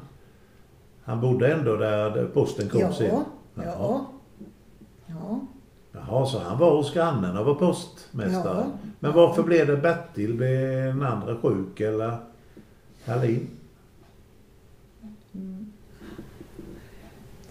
[1.04, 3.24] han bodde ändå där posten kom Ja, sen?
[3.56, 4.06] ja.
[5.06, 5.40] Ja.
[5.92, 8.58] Jaha, så han var hos grannen och var postmästare.
[8.58, 8.66] Ja.
[9.00, 10.34] Men varför blev det Bertil?
[10.34, 12.18] Blev den andra sjuk eller
[13.08, 13.48] Alin?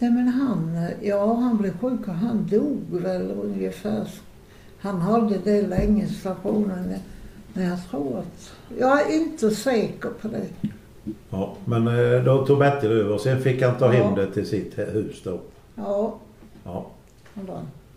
[0.04, 4.08] Nej men han, ja han blev sjuk och han dog väl ungefär.
[4.80, 6.94] Han hade det länge stationen.
[7.52, 10.70] Men jag tror att, jag är inte säker på det.
[11.30, 14.02] Ja, men eh, då tog Bertil över och sen fick han ta Ja.
[14.02, 15.40] hem det till sitt hus då.
[15.74, 16.14] Ja,
[16.64, 16.86] Ja.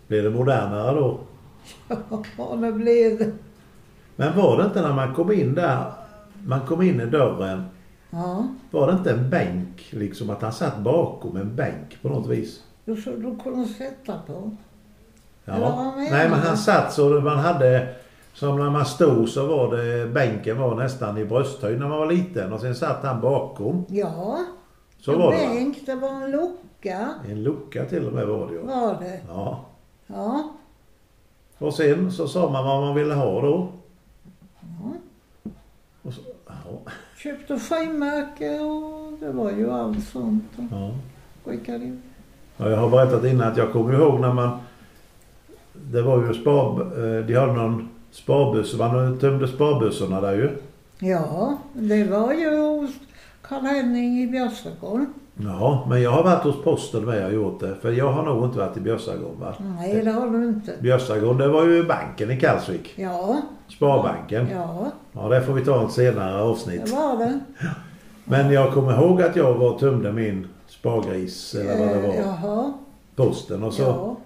[0.06, 1.18] Blev det modernare då?
[2.38, 3.30] Ja, det blev det.
[4.16, 5.84] Men var det inte när man kom in där,
[6.46, 7.62] man kom in i dörren,
[8.10, 12.26] Ja, var det inte en bänk liksom att han satt bakom en bänk på något
[12.26, 12.62] vis?
[12.84, 14.50] du, så- du kunde sätta på.
[15.44, 15.92] Ja.
[15.96, 17.94] Nej men han satt så man hade,
[18.34, 22.06] som när man stod så var det, bänken var nästan i brösthöjd när man var
[22.06, 23.84] liten och sen satt han bakom.
[23.88, 24.44] Ja,
[25.00, 25.54] Så en var det va?
[25.54, 27.14] bänk, det var en lucka.
[27.30, 28.60] En lucka till och med var det ju.
[28.60, 29.20] Var det.
[29.28, 29.64] Ja.
[30.06, 30.50] Ja,
[31.58, 33.68] Och sen så sa man vad man ville ha då.
[34.60, 34.92] ja.
[36.02, 36.90] Och så, ja.
[37.22, 40.44] Köpte frimärke och det var ju allt sånt.
[40.70, 40.90] Ja.
[41.44, 42.02] Skickade in.
[42.56, 44.58] Ja, jag har berättat innan att jag kommer ihåg när man...
[45.72, 46.80] Det var ju spar...
[46.80, 48.78] eh, De hade någon sparbuss.
[48.78, 50.50] Man tömde sparbussarna där ju.
[50.98, 52.90] Ja, det var ju hos
[53.48, 55.06] Karl-Henning i Björsagården.
[55.44, 57.74] Ja, men jag har varit hos posten med och gjort det.
[57.82, 59.54] För jag har nog inte varit i Björsagården va?
[59.78, 60.72] Nej, det har du inte.
[60.80, 62.92] Björsagården, det var ju banken i Kalvsvik.
[62.96, 63.36] Ja,
[63.68, 64.48] Sparbanken.
[64.54, 66.86] ja, Ja, det får vi ta ett senare avsnitt.
[66.86, 67.40] det var det.
[68.24, 72.14] Men jag kommer ihåg att jag var tömde min spargris eller vad det Eh, var.
[72.48, 72.72] Jaha,
[73.16, 74.16] Posten och så ja.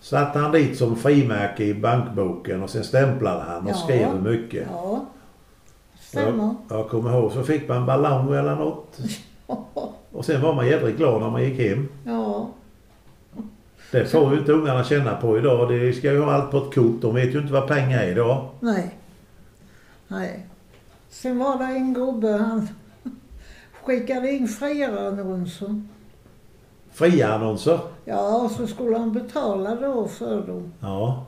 [0.00, 3.74] satte han dit som frimärke i bankboken och sen stämplade han och Ja.
[3.74, 4.66] skrev mycket.
[4.72, 5.04] Ja,
[6.12, 6.54] stämmer.
[6.68, 8.98] Jag, jag kommer ihåg så fick man ballong eller något.
[10.12, 11.88] Och sen var man jädrigt glad när man gick hem.
[12.04, 12.48] Ja,
[13.92, 15.68] Det får ju inte ungarna känna på idag.
[15.68, 17.00] De ska ju ha allt på ett kort.
[17.00, 18.48] De vet ju inte vad pengar är idag.
[18.60, 18.98] nej.
[20.08, 20.46] Nej.
[21.10, 22.68] Sen var det en gubbe, han
[23.82, 25.82] skickade in friarannonser.
[26.92, 27.78] Fria annonser.
[28.04, 30.72] Ja, och så skulle han betala då för dem.
[30.80, 31.24] Ja.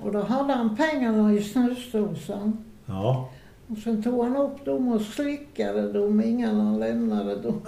[0.00, 2.64] Och då hade han pengarna i snusdosan.
[2.86, 3.28] Ja.
[3.70, 7.60] Och sen tog han upp dem och slickade dem innan han lämnade dem.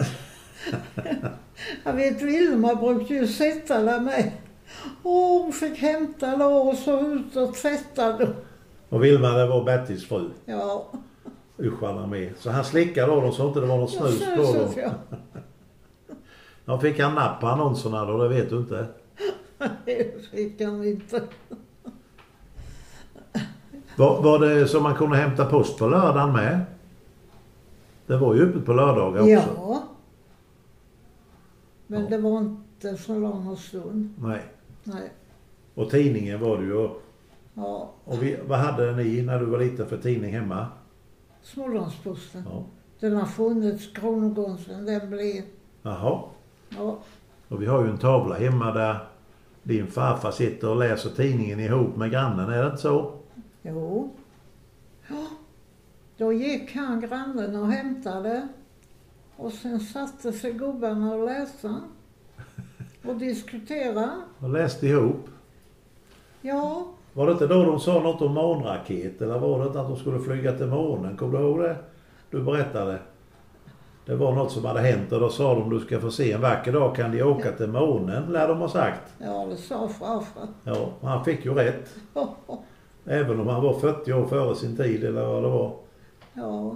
[1.84, 4.32] Jag vet Vilma brukade ju sitta där med.
[5.02, 8.34] Och hon fick hämta lås och ut och tvätta dem.
[8.88, 10.30] Och Vilma det var Bertils fru.
[10.44, 10.86] Ja,
[11.58, 12.32] Usch med.
[12.38, 14.68] Så han slickade av dem så inte det var något snus på dem.
[14.76, 14.90] ja.
[16.64, 18.18] Ja, fick han napp på annonserna då?
[18.22, 18.86] Det vet du inte.
[19.84, 21.22] Det fick han inte.
[23.96, 26.60] Var, var det så man kunde hämta post på lördagen med?
[28.06, 29.30] Det var ju öppet på lördagar också.
[29.56, 29.82] Ja.
[31.86, 32.08] Men Ja.
[32.10, 34.14] det var inte så lång stund.
[34.18, 34.40] Nej.
[34.84, 35.10] Nej.
[35.74, 36.88] Och tidningen var det ju.
[37.54, 40.66] Ja, Och vi, vad hade ni när du var liten för tidning hemma?
[41.42, 42.44] Smålandsposten.
[42.50, 42.64] Ja.
[43.00, 45.42] Den har funnits, Kronogången, den blev...
[45.82, 46.20] Jaha.
[46.68, 46.98] Ja,
[47.48, 48.98] Och vi har ju en tavla hemma där
[49.62, 52.50] din farfar sitter och läser tidningen ihop med grannen.
[52.50, 53.12] Är det inte så?
[53.62, 54.10] Jo.
[55.08, 55.26] Ja.
[56.16, 58.48] Då gick han, grannen, och hämtade.
[59.36, 61.74] Och sen satte sig gubbarna och läste.
[63.06, 64.10] Och diskuterade.
[64.38, 65.28] Och läste ihop.
[66.40, 69.22] Ja, Var det inte då de sa något om månraket?
[69.22, 71.16] Eller var det inte att de skulle flyga till månen?
[71.16, 71.76] Kommer du ihåg det?
[72.30, 72.98] Du berättade.
[74.06, 76.40] Det var något som hade hänt och då sa de du ska få se en
[76.40, 79.14] vacker dag kan de åka till månen, lär de ha sagt.
[79.18, 80.48] Ja, det sa farfar.
[80.64, 81.94] Ja, han fick ju rätt.
[83.06, 85.72] Även om han var 40 år före sin tid eller vad det var.
[86.34, 86.74] Ja,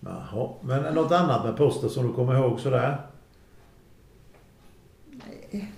[0.00, 2.96] Jaha, men något annat med posten som du kommer ihåg sådär?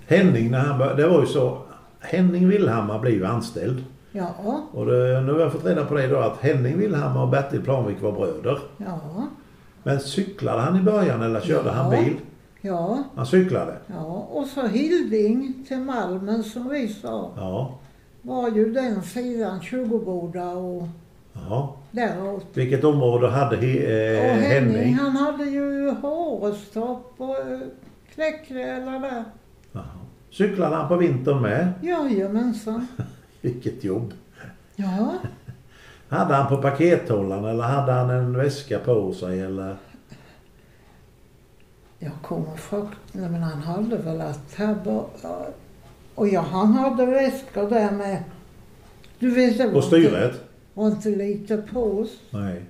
[0.06, 1.58] Henning, när han bör, det var ju så.
[2.00, 3.84] Henning Willhammar blev ju anställd.
[4.12, 7.28] ja, Och det, nu har jag fått reda på det då att Henning Willhammar och
[7.28, 8.58] Bertil Planvik var bröder.
[8.76, 9.00] ja,
[9.82, 12.00] Men cyklade han i början eller körde han Ja.
[12.02, 12.16] bil?
[12.60, 13.76] ja, Han cyklade?
[13.86, 14.04] ja.
[14.30, 17.30] Och så Hilding till Malmen som vi sa.
[17.36, 17.78] Ja.
[18.26, 20.88] Var ju den sidan Tjugoboda och
[21.32, 21.68] Jaha.
[21.90, 22.46] däråt.
[22.54, 23.74] Vilket område hade he,
[24.20, 24.94] Och eh, Henning, Henning?
[24.94, 27.58] han hade ju Hårestorp och eh,
[29.00, 29.24] där.
[29.72, 29.84] Jaha.
[30.30, 31.72] Cyklade han på vintern med?
[31.82, 32.86] Jajamensan.
[33.40, 34.12] Vilket jobb.
[34.76, 35.14] Ja,
[36.08, 39.76] Hade han på pakethållaren eller hade han en väska på sig eller?
[41.98, 42.98] jag kommer frukt...
[43.12, 45.04] Men han hade väl att här bara...
[46.14, 48.22] Och ja, han hade väskor där med.
[49.18, 50.40] Du vet det var På styret?
[50.74, 52.06] var inte lite på.
[52.30, 52.62] Nej.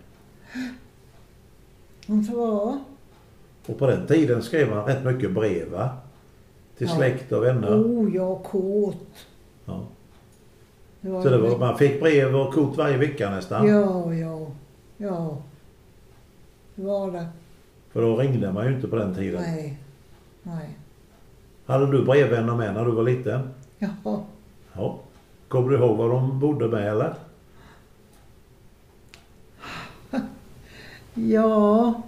[2.07, 2.79] Inte var.
[3.67, 5.91] Och på den tiden skrev man rätt mycket brev va?
[6.79, 6.97] Till Ja.
[6.97, 7.83] släkt och vänner.
[7.83, 9.27] Oh, ja, kort.
[9.65, 9.87] Ja.
[11.01, 13.69] Det var Så det var, man fick brev och kort varje vecka nästan.
[13.69, 14.47] Ja, ja,
[14.97, 15.39] ja.
[16.75, 17.27] Det var det.
[17.93, 19.43] För då ringde man ju inte på den tiden.
[19.43, 19.79] Nej.
[20.43, 20.69] Nej.
[21.67, 23.49] Hade du brevvänner med när du var liten?
[23.79, 24.25] Ja.
[24.73, 24.99] Ja.
[25.49, 27.15] Kommer du ihåg var de bodde med eller?
[31.15, 32.03] Ja.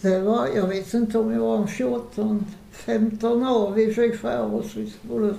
[0.00, 3.70] Det var, jag vet inte om jag var 14, 15 år.
[3.70, 5.34] Vi fick för oss vi skulle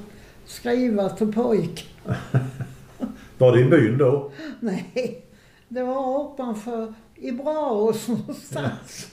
[0.46, 1.96] skriva till pojk.
[3.38, 4.32] Var det i byn då?
[4.60, 5.26] Nej,
[5.68, 9.08] det var ovanför i Braås någonstans.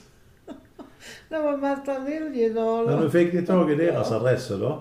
[1.29, 4.79] Det var Märta Liljedahl Men nu fick ni tag i deras adresser då?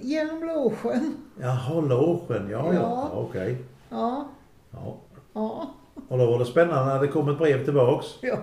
[0.00, 1.14] genom logen.
[1.40, 2.48] Jaha, Logen.
[2.50, 2.72] Ja, ja.
[2.74, 3.10] Ja.
[3.12, 3.56] ja okej.
[3.88, 4.28] Ja,
[4.70, 4.96] Ja.
[5.32, 5.70] ja,
[6.08, 8.06] Och då var det spännande när det kom ett brev tillbaks.
[8.22, 8.36] ja.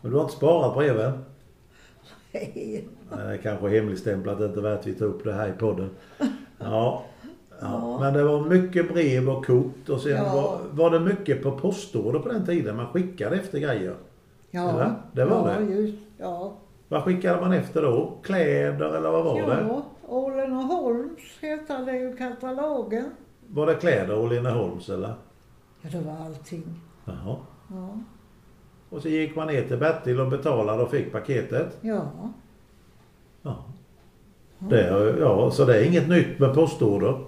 [0.00, 1.24] Men du har inte sparat breven?
[2.32, 5.52] Nej, är kanske hemligstämplat, det är inte värt att vi tar upp det här i
[5.52, 5.90] podden.
[6.18, 6.26] Ja.
[6.58, 7.02] ja.
[7.60, 7.98] Ja.
[8.00, 10.32] Men det var mycket brev och kort och sen Ja.
[10.34, 12.76] var, var det mycket på postorder på den tiden.
[12.76, 13.94] Man skickade efter grejer.
[14.50, 14.94] Ja, Eller?
[15.12, 15.64] Det var ja, det.
[15.74, 16.56] Just, ja,
[16.88, 18.18] Vad skickade man efter då?
[18.22, 19.66] Kläder eller vad var det?
[19.68, 19.82] ja.
[20.08, 23.10] Ålen och Holms hette det ju katalogen.
[23.46, 25.14] Var det kläder och Holms eller?
[25.82, 26.64] Ja, det var allting.
[27.04, 27.36] Jaha.
[27.70, 27.88] Ja,
[28.90, 31.78] Och så gick man ner till Bertil och betalade och fick paketet.
[31.80, 32.02] ja.
[33.42, 33.64] Ja.
[34.58, 37.18] Det, är- ja, så det är inget nytt med postorder.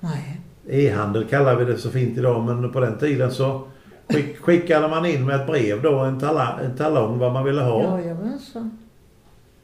[0.00, 0.40] Nej.
[0.68, 3.60] E-handel kallar vi det så fint idag men på den tiden så
[4.08, 7.62] skick, skickade man in med ett brev då en, tala, en talong vad man ville
[7.62, 7.82] ha.
[7.82, 8.78] Jajamensan.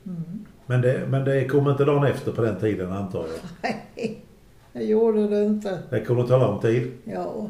[0.07, 0.45] Mm.
[0.67, 3.51] Men, det, men det kom inte dagen efter på den tiden antar jag.
[3.63, 4.25] Nej,
[4.73, 5.79] det gjorde det inte.
[5.91, 6.93] Det kommer att ta lång tid.
[7.05, 7.47] Ja,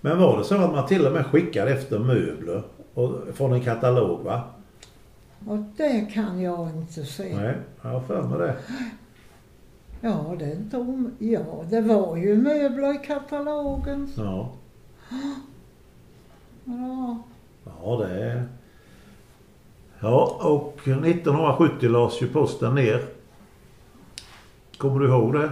[0.00, 2.62] Men var det så att man till och med skickade efter möbler
[2.94, 4.42] och, från en katalog va?
[5.48, 7.36] och det kan jag inte se.
[7.36, 8.56] Nej, jag har för mig det.
[10.00, 11.10] Ja, det är inte om...
[11.18, 14.08] Ja, det var ju möbler i katalogen.
[14.16, 14.52] Ja,
[16.64, 17.22] Ja,
[17.64, 18.48] ja det är...
[20.00, 23.02] Ja, och 1970 lades ju posten ner.
[24.78, 25.50] Kommer du ihåg det?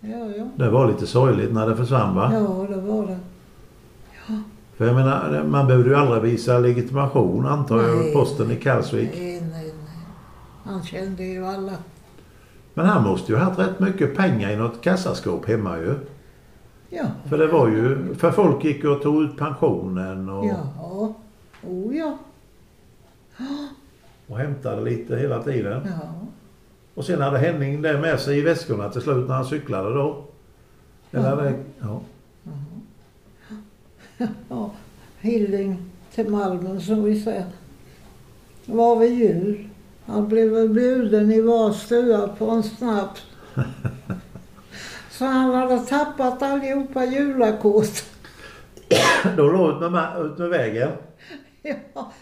[0.00, 0.48] ja, ja.
[0.56, 2.30] Det var lite sorgligt när det försvann va?
[2.32, 3.18] Ja, det var det.
[4.76, 9.10] För jag menar, man behövde ju aldrig visa legitimation antar jag, posten i Kalvsvik.
[9.14, 9.72] Nej, nej, nej.
[10.64, 11.72] Han kände ju alla.
[12.74, 15.94] Men han måste ju ha haft rätt mycket pengar i något kassaskåp hemma ju.
[16.90, 17.04] Ja.
[17.28, 21.14] För det var ju, för folk gick och tog ut pensionen och, Ja.
[21.62, 22.18] Oh ja.
[24.26, 25.82] och hämtade lite hela tiden.
[25.84, 26.08] Ja.
[26.94, 30.24] Och sen hade Henning det med sig i väskorna till slut när han cyklade då.
[31.12, 31.36] Eller Ja.
[31.36, 32.00] det, ja.
[34.48, 34.70] ja.
[35.20, 35.76] Hilding
[36.14, 37.46] till Malmen som vi säger.
[38.66, 39.68] var vid jul.
[40.06, 43.22] Han blev bjuden i var stua på en snaps.
[45.18, 48.04] Så han hade tappat allihopa julakort.
[49.36, 50.90] Då låg ut med, ut med vägen.
[51.62, 52.12] Ja,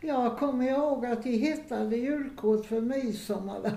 [0.00, 3.60] jag kommer ihåg att de hittade julkort för midsommar.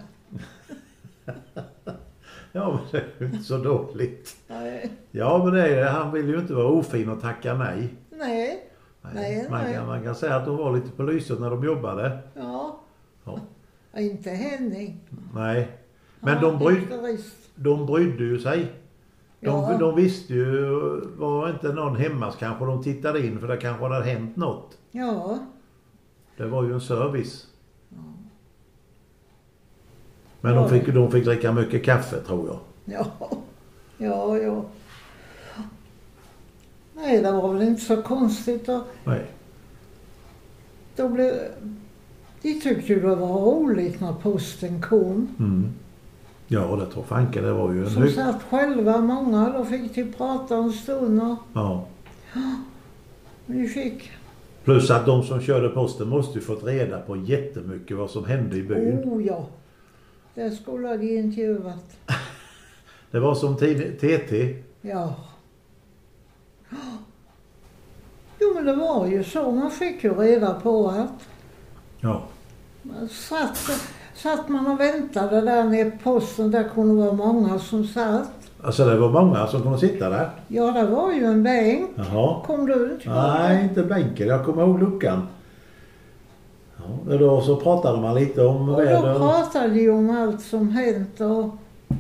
[2.52, 4.36] Ja men det är ju inte så dåligt.
[4.48, 7.94] Nej, Ja men det är, han vill ju inte vara ofin och tacka nej.
[8.10, 8.70] nej,
[9.14, 9.74] Nej, man, nej.
[9.74, 12.18] Kan, man kan säga att de var lite på lyset när de jobbade.
[12.34, 12.80] ja.
[13.24, 13.40] Ja.
[14.00, 15.00] Inte Henning.
[15.34, 15.68] Nej.
[16.20, 17.47] Men de, var bryd, nykterist.
[17.58, 18.60] De brydde ju sig.
[19.40, 19.78] De, Ja.
[19.80, 20.70] de visste ju,
[21.18, 24.78] var inte någon hemma så kanske de tittade in för det kanske hade hänt något.
[24.92, 25.40] Ja,
[26.38, 27.48] Det var ju en service.
[30.42, 30.62] Men Ja.
[30.62, 32.60] de fick, de fick dricka mycket kaffe tror jag.
[32.98, 33.06] ja,
[33.98, 34.66] ja, ja.
[36.96, 38.84] Nej, det var väl inte så konstigt då.
[39.04, 39.26] Nej.
[40.96, 41.34] då blev,
[42.42, 45.28] de tyckte ju det var roligt när posten kom.
[45.40, 45.70] Mm.
[46.48, 47.44] Ja, det tror fanken.
[47.44, 48.12] Det var ju en Som hög...
[48.14, 51.86] satt själva många, då fick de prata en stund och Ja.
[53.46, 54.12] vi fick,
[54.64, 58.58] Plus att de som körde posten måste ju fått reda på jättemycket vad som hände
[58.58, 59.00] i byn.
[59.04, 59.46] oh ja,
[60.34, 61.98] det skulle de intervjuat.
[63.12, 64.56] Det var som TT.
[64.82, 65.16] Ja.
[68.40, 71.28] Jo men det var ju så, man fick ju reda på att
[72.00, 72.22] Ja.
[73.10, 73.58] satt,
[74.18, 78.32] satt man och väntade där nere på posten, där kunde vara många som satt.
[78.64, 80.30] Alltså det var många som kunde sitta där.
[80.48, 81.90] Ja, det var ju en bänk.
[81.96, 82.42] Jaha.
[82.46, 84.28] Kom du inte ihåg Nej, inte bänken.
[84.28, 85.28] Jag kommer ihåg luckan.
[87.10, 89.20] Ja, då så pratade man lite om Och då väder.
[89.20, 91.50] pratade de om allt som hänt och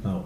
[0.04, 0.22] Ja.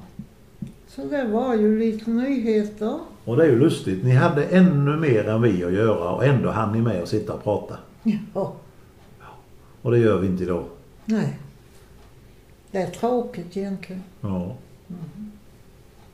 [0.87, 2.99] så det var ju lite nyheter.
[3.25, 4.03] Och det är ju lustigt.
[4.03, 7.33] Ni hade ännu mer än vi att göra och ändå hann ni med att sitta
[7.33, 7.75] och prata.
[8.33, 8.53] Ja,
[9.81, 10.63] Och det gör vi inte idag.
[11.05, 11.39] nej.
[12.71, 14.03] Det är tråkigt egentligen.
[14.21, 14.51] Ja.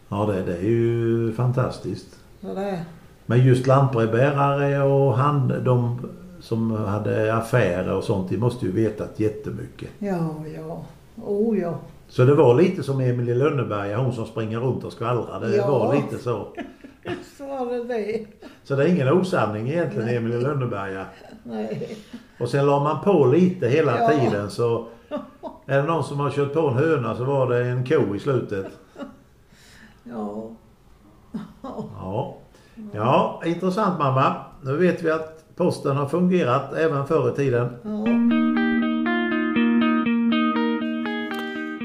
[0.09, 2.19] Ja, det, det är ju fantastiskt.
[2.41, 2.83] Så det är.
[3.25, 5.99] Men just lantbrevbärare och hand, de
[6.41, 9.89] som hade affärer och sånt, de måste ju vetat jättemycket.
[9.99, 10.85] Ja, ja.
[11.25, 11.79] Oh ja.
[12.07, 15.39] Så det var lite som Emilie Lönneberga, hon som springer runt och skvallrar.
[15.39, 15.67] Det Ja.
[15.71, 16.47] var lite så.
[17.03, 18.25] Visst var det det.
[18.63, 21.05] Så det är ingen osanning egentligen, Emilie Lönneberga.
[21.43, 21.97] Nej.
[22.39, 24.09] Och sen la man på lite hela Ja.
[24.09, 24.87] tiden så
[25.68, 28.20] är det någon som har kört på en höna så var det en ko i
[28.20, 28.68] slutet.
[30.03, 30.51] Ja.
[32.01, 32.38] Ja.
[32.93, 34.36] Ja, intressant mamma.
[34.61, 37.70] Nu vet vi att posten har fungerat även förr i tiden.
[37.84, 38.07] Ja.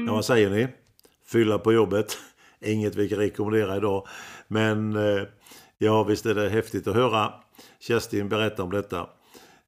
[0.07, 0.67] Ja, vad säger ni?
[1.25, 2.17] Fylla på jobbet.
[2.61, 4.07] Inget vi kan rekommendera idag.
[4.47, 5.23] Men eh,
[5.77, 7.33] ja, visst är det häftigt att höra
[7.79, 8.99] Kerstin berätta om detta.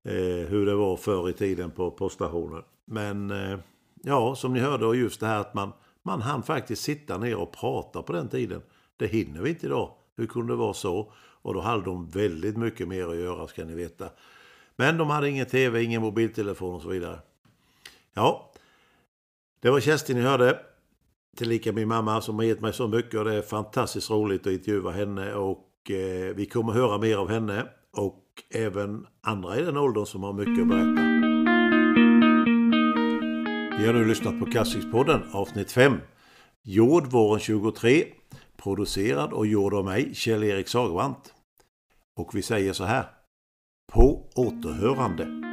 [0.04, 2.62] Eh, hur det var förr i tiden på poststationen.
[2.86, 3.60] Men eh,
[4.06, 5.72] ja, som ni hörde och just det här att man,
[6.04, 8.62] man hann faktiskt sitta ner och prata på den tiden.
[8.98, 9.92] Det hinner vi inte idag.
[10.18, 11.12] Hur kunde det vara så?
[11.18, 14.10] Och då hade de väldigt mycket mer att göra ska ni veta.
[14.76, 17.20] Men de hade ingen tv, ingen mobiltelefon och så vidare.
[18.14, 18.52] Ja,
[19.60, 20.60] det var Kerstin ni hörde.
[21.38, 24.54] Tillika min mamma som har gett mig så mycket och det är fantastiskt roligt att
[24.54, 29.78] intervjua henne och eh, vi kommer höra mer av henne och även andra i den
[29.78, 31.15] åldern som har mycket att berätta.
[33.78, 35.98] Vi har nu lyssnat på Kassikspodden avsnitt 5.
[36.64, 38.04] Jord våren 23.
[38.58, 41.34] Producerad och gjord av mig, Kjell-Erik Sagervant.
[42.18, 43.06] Och vi säger så här.
[43.94, 45.45] På återhörande.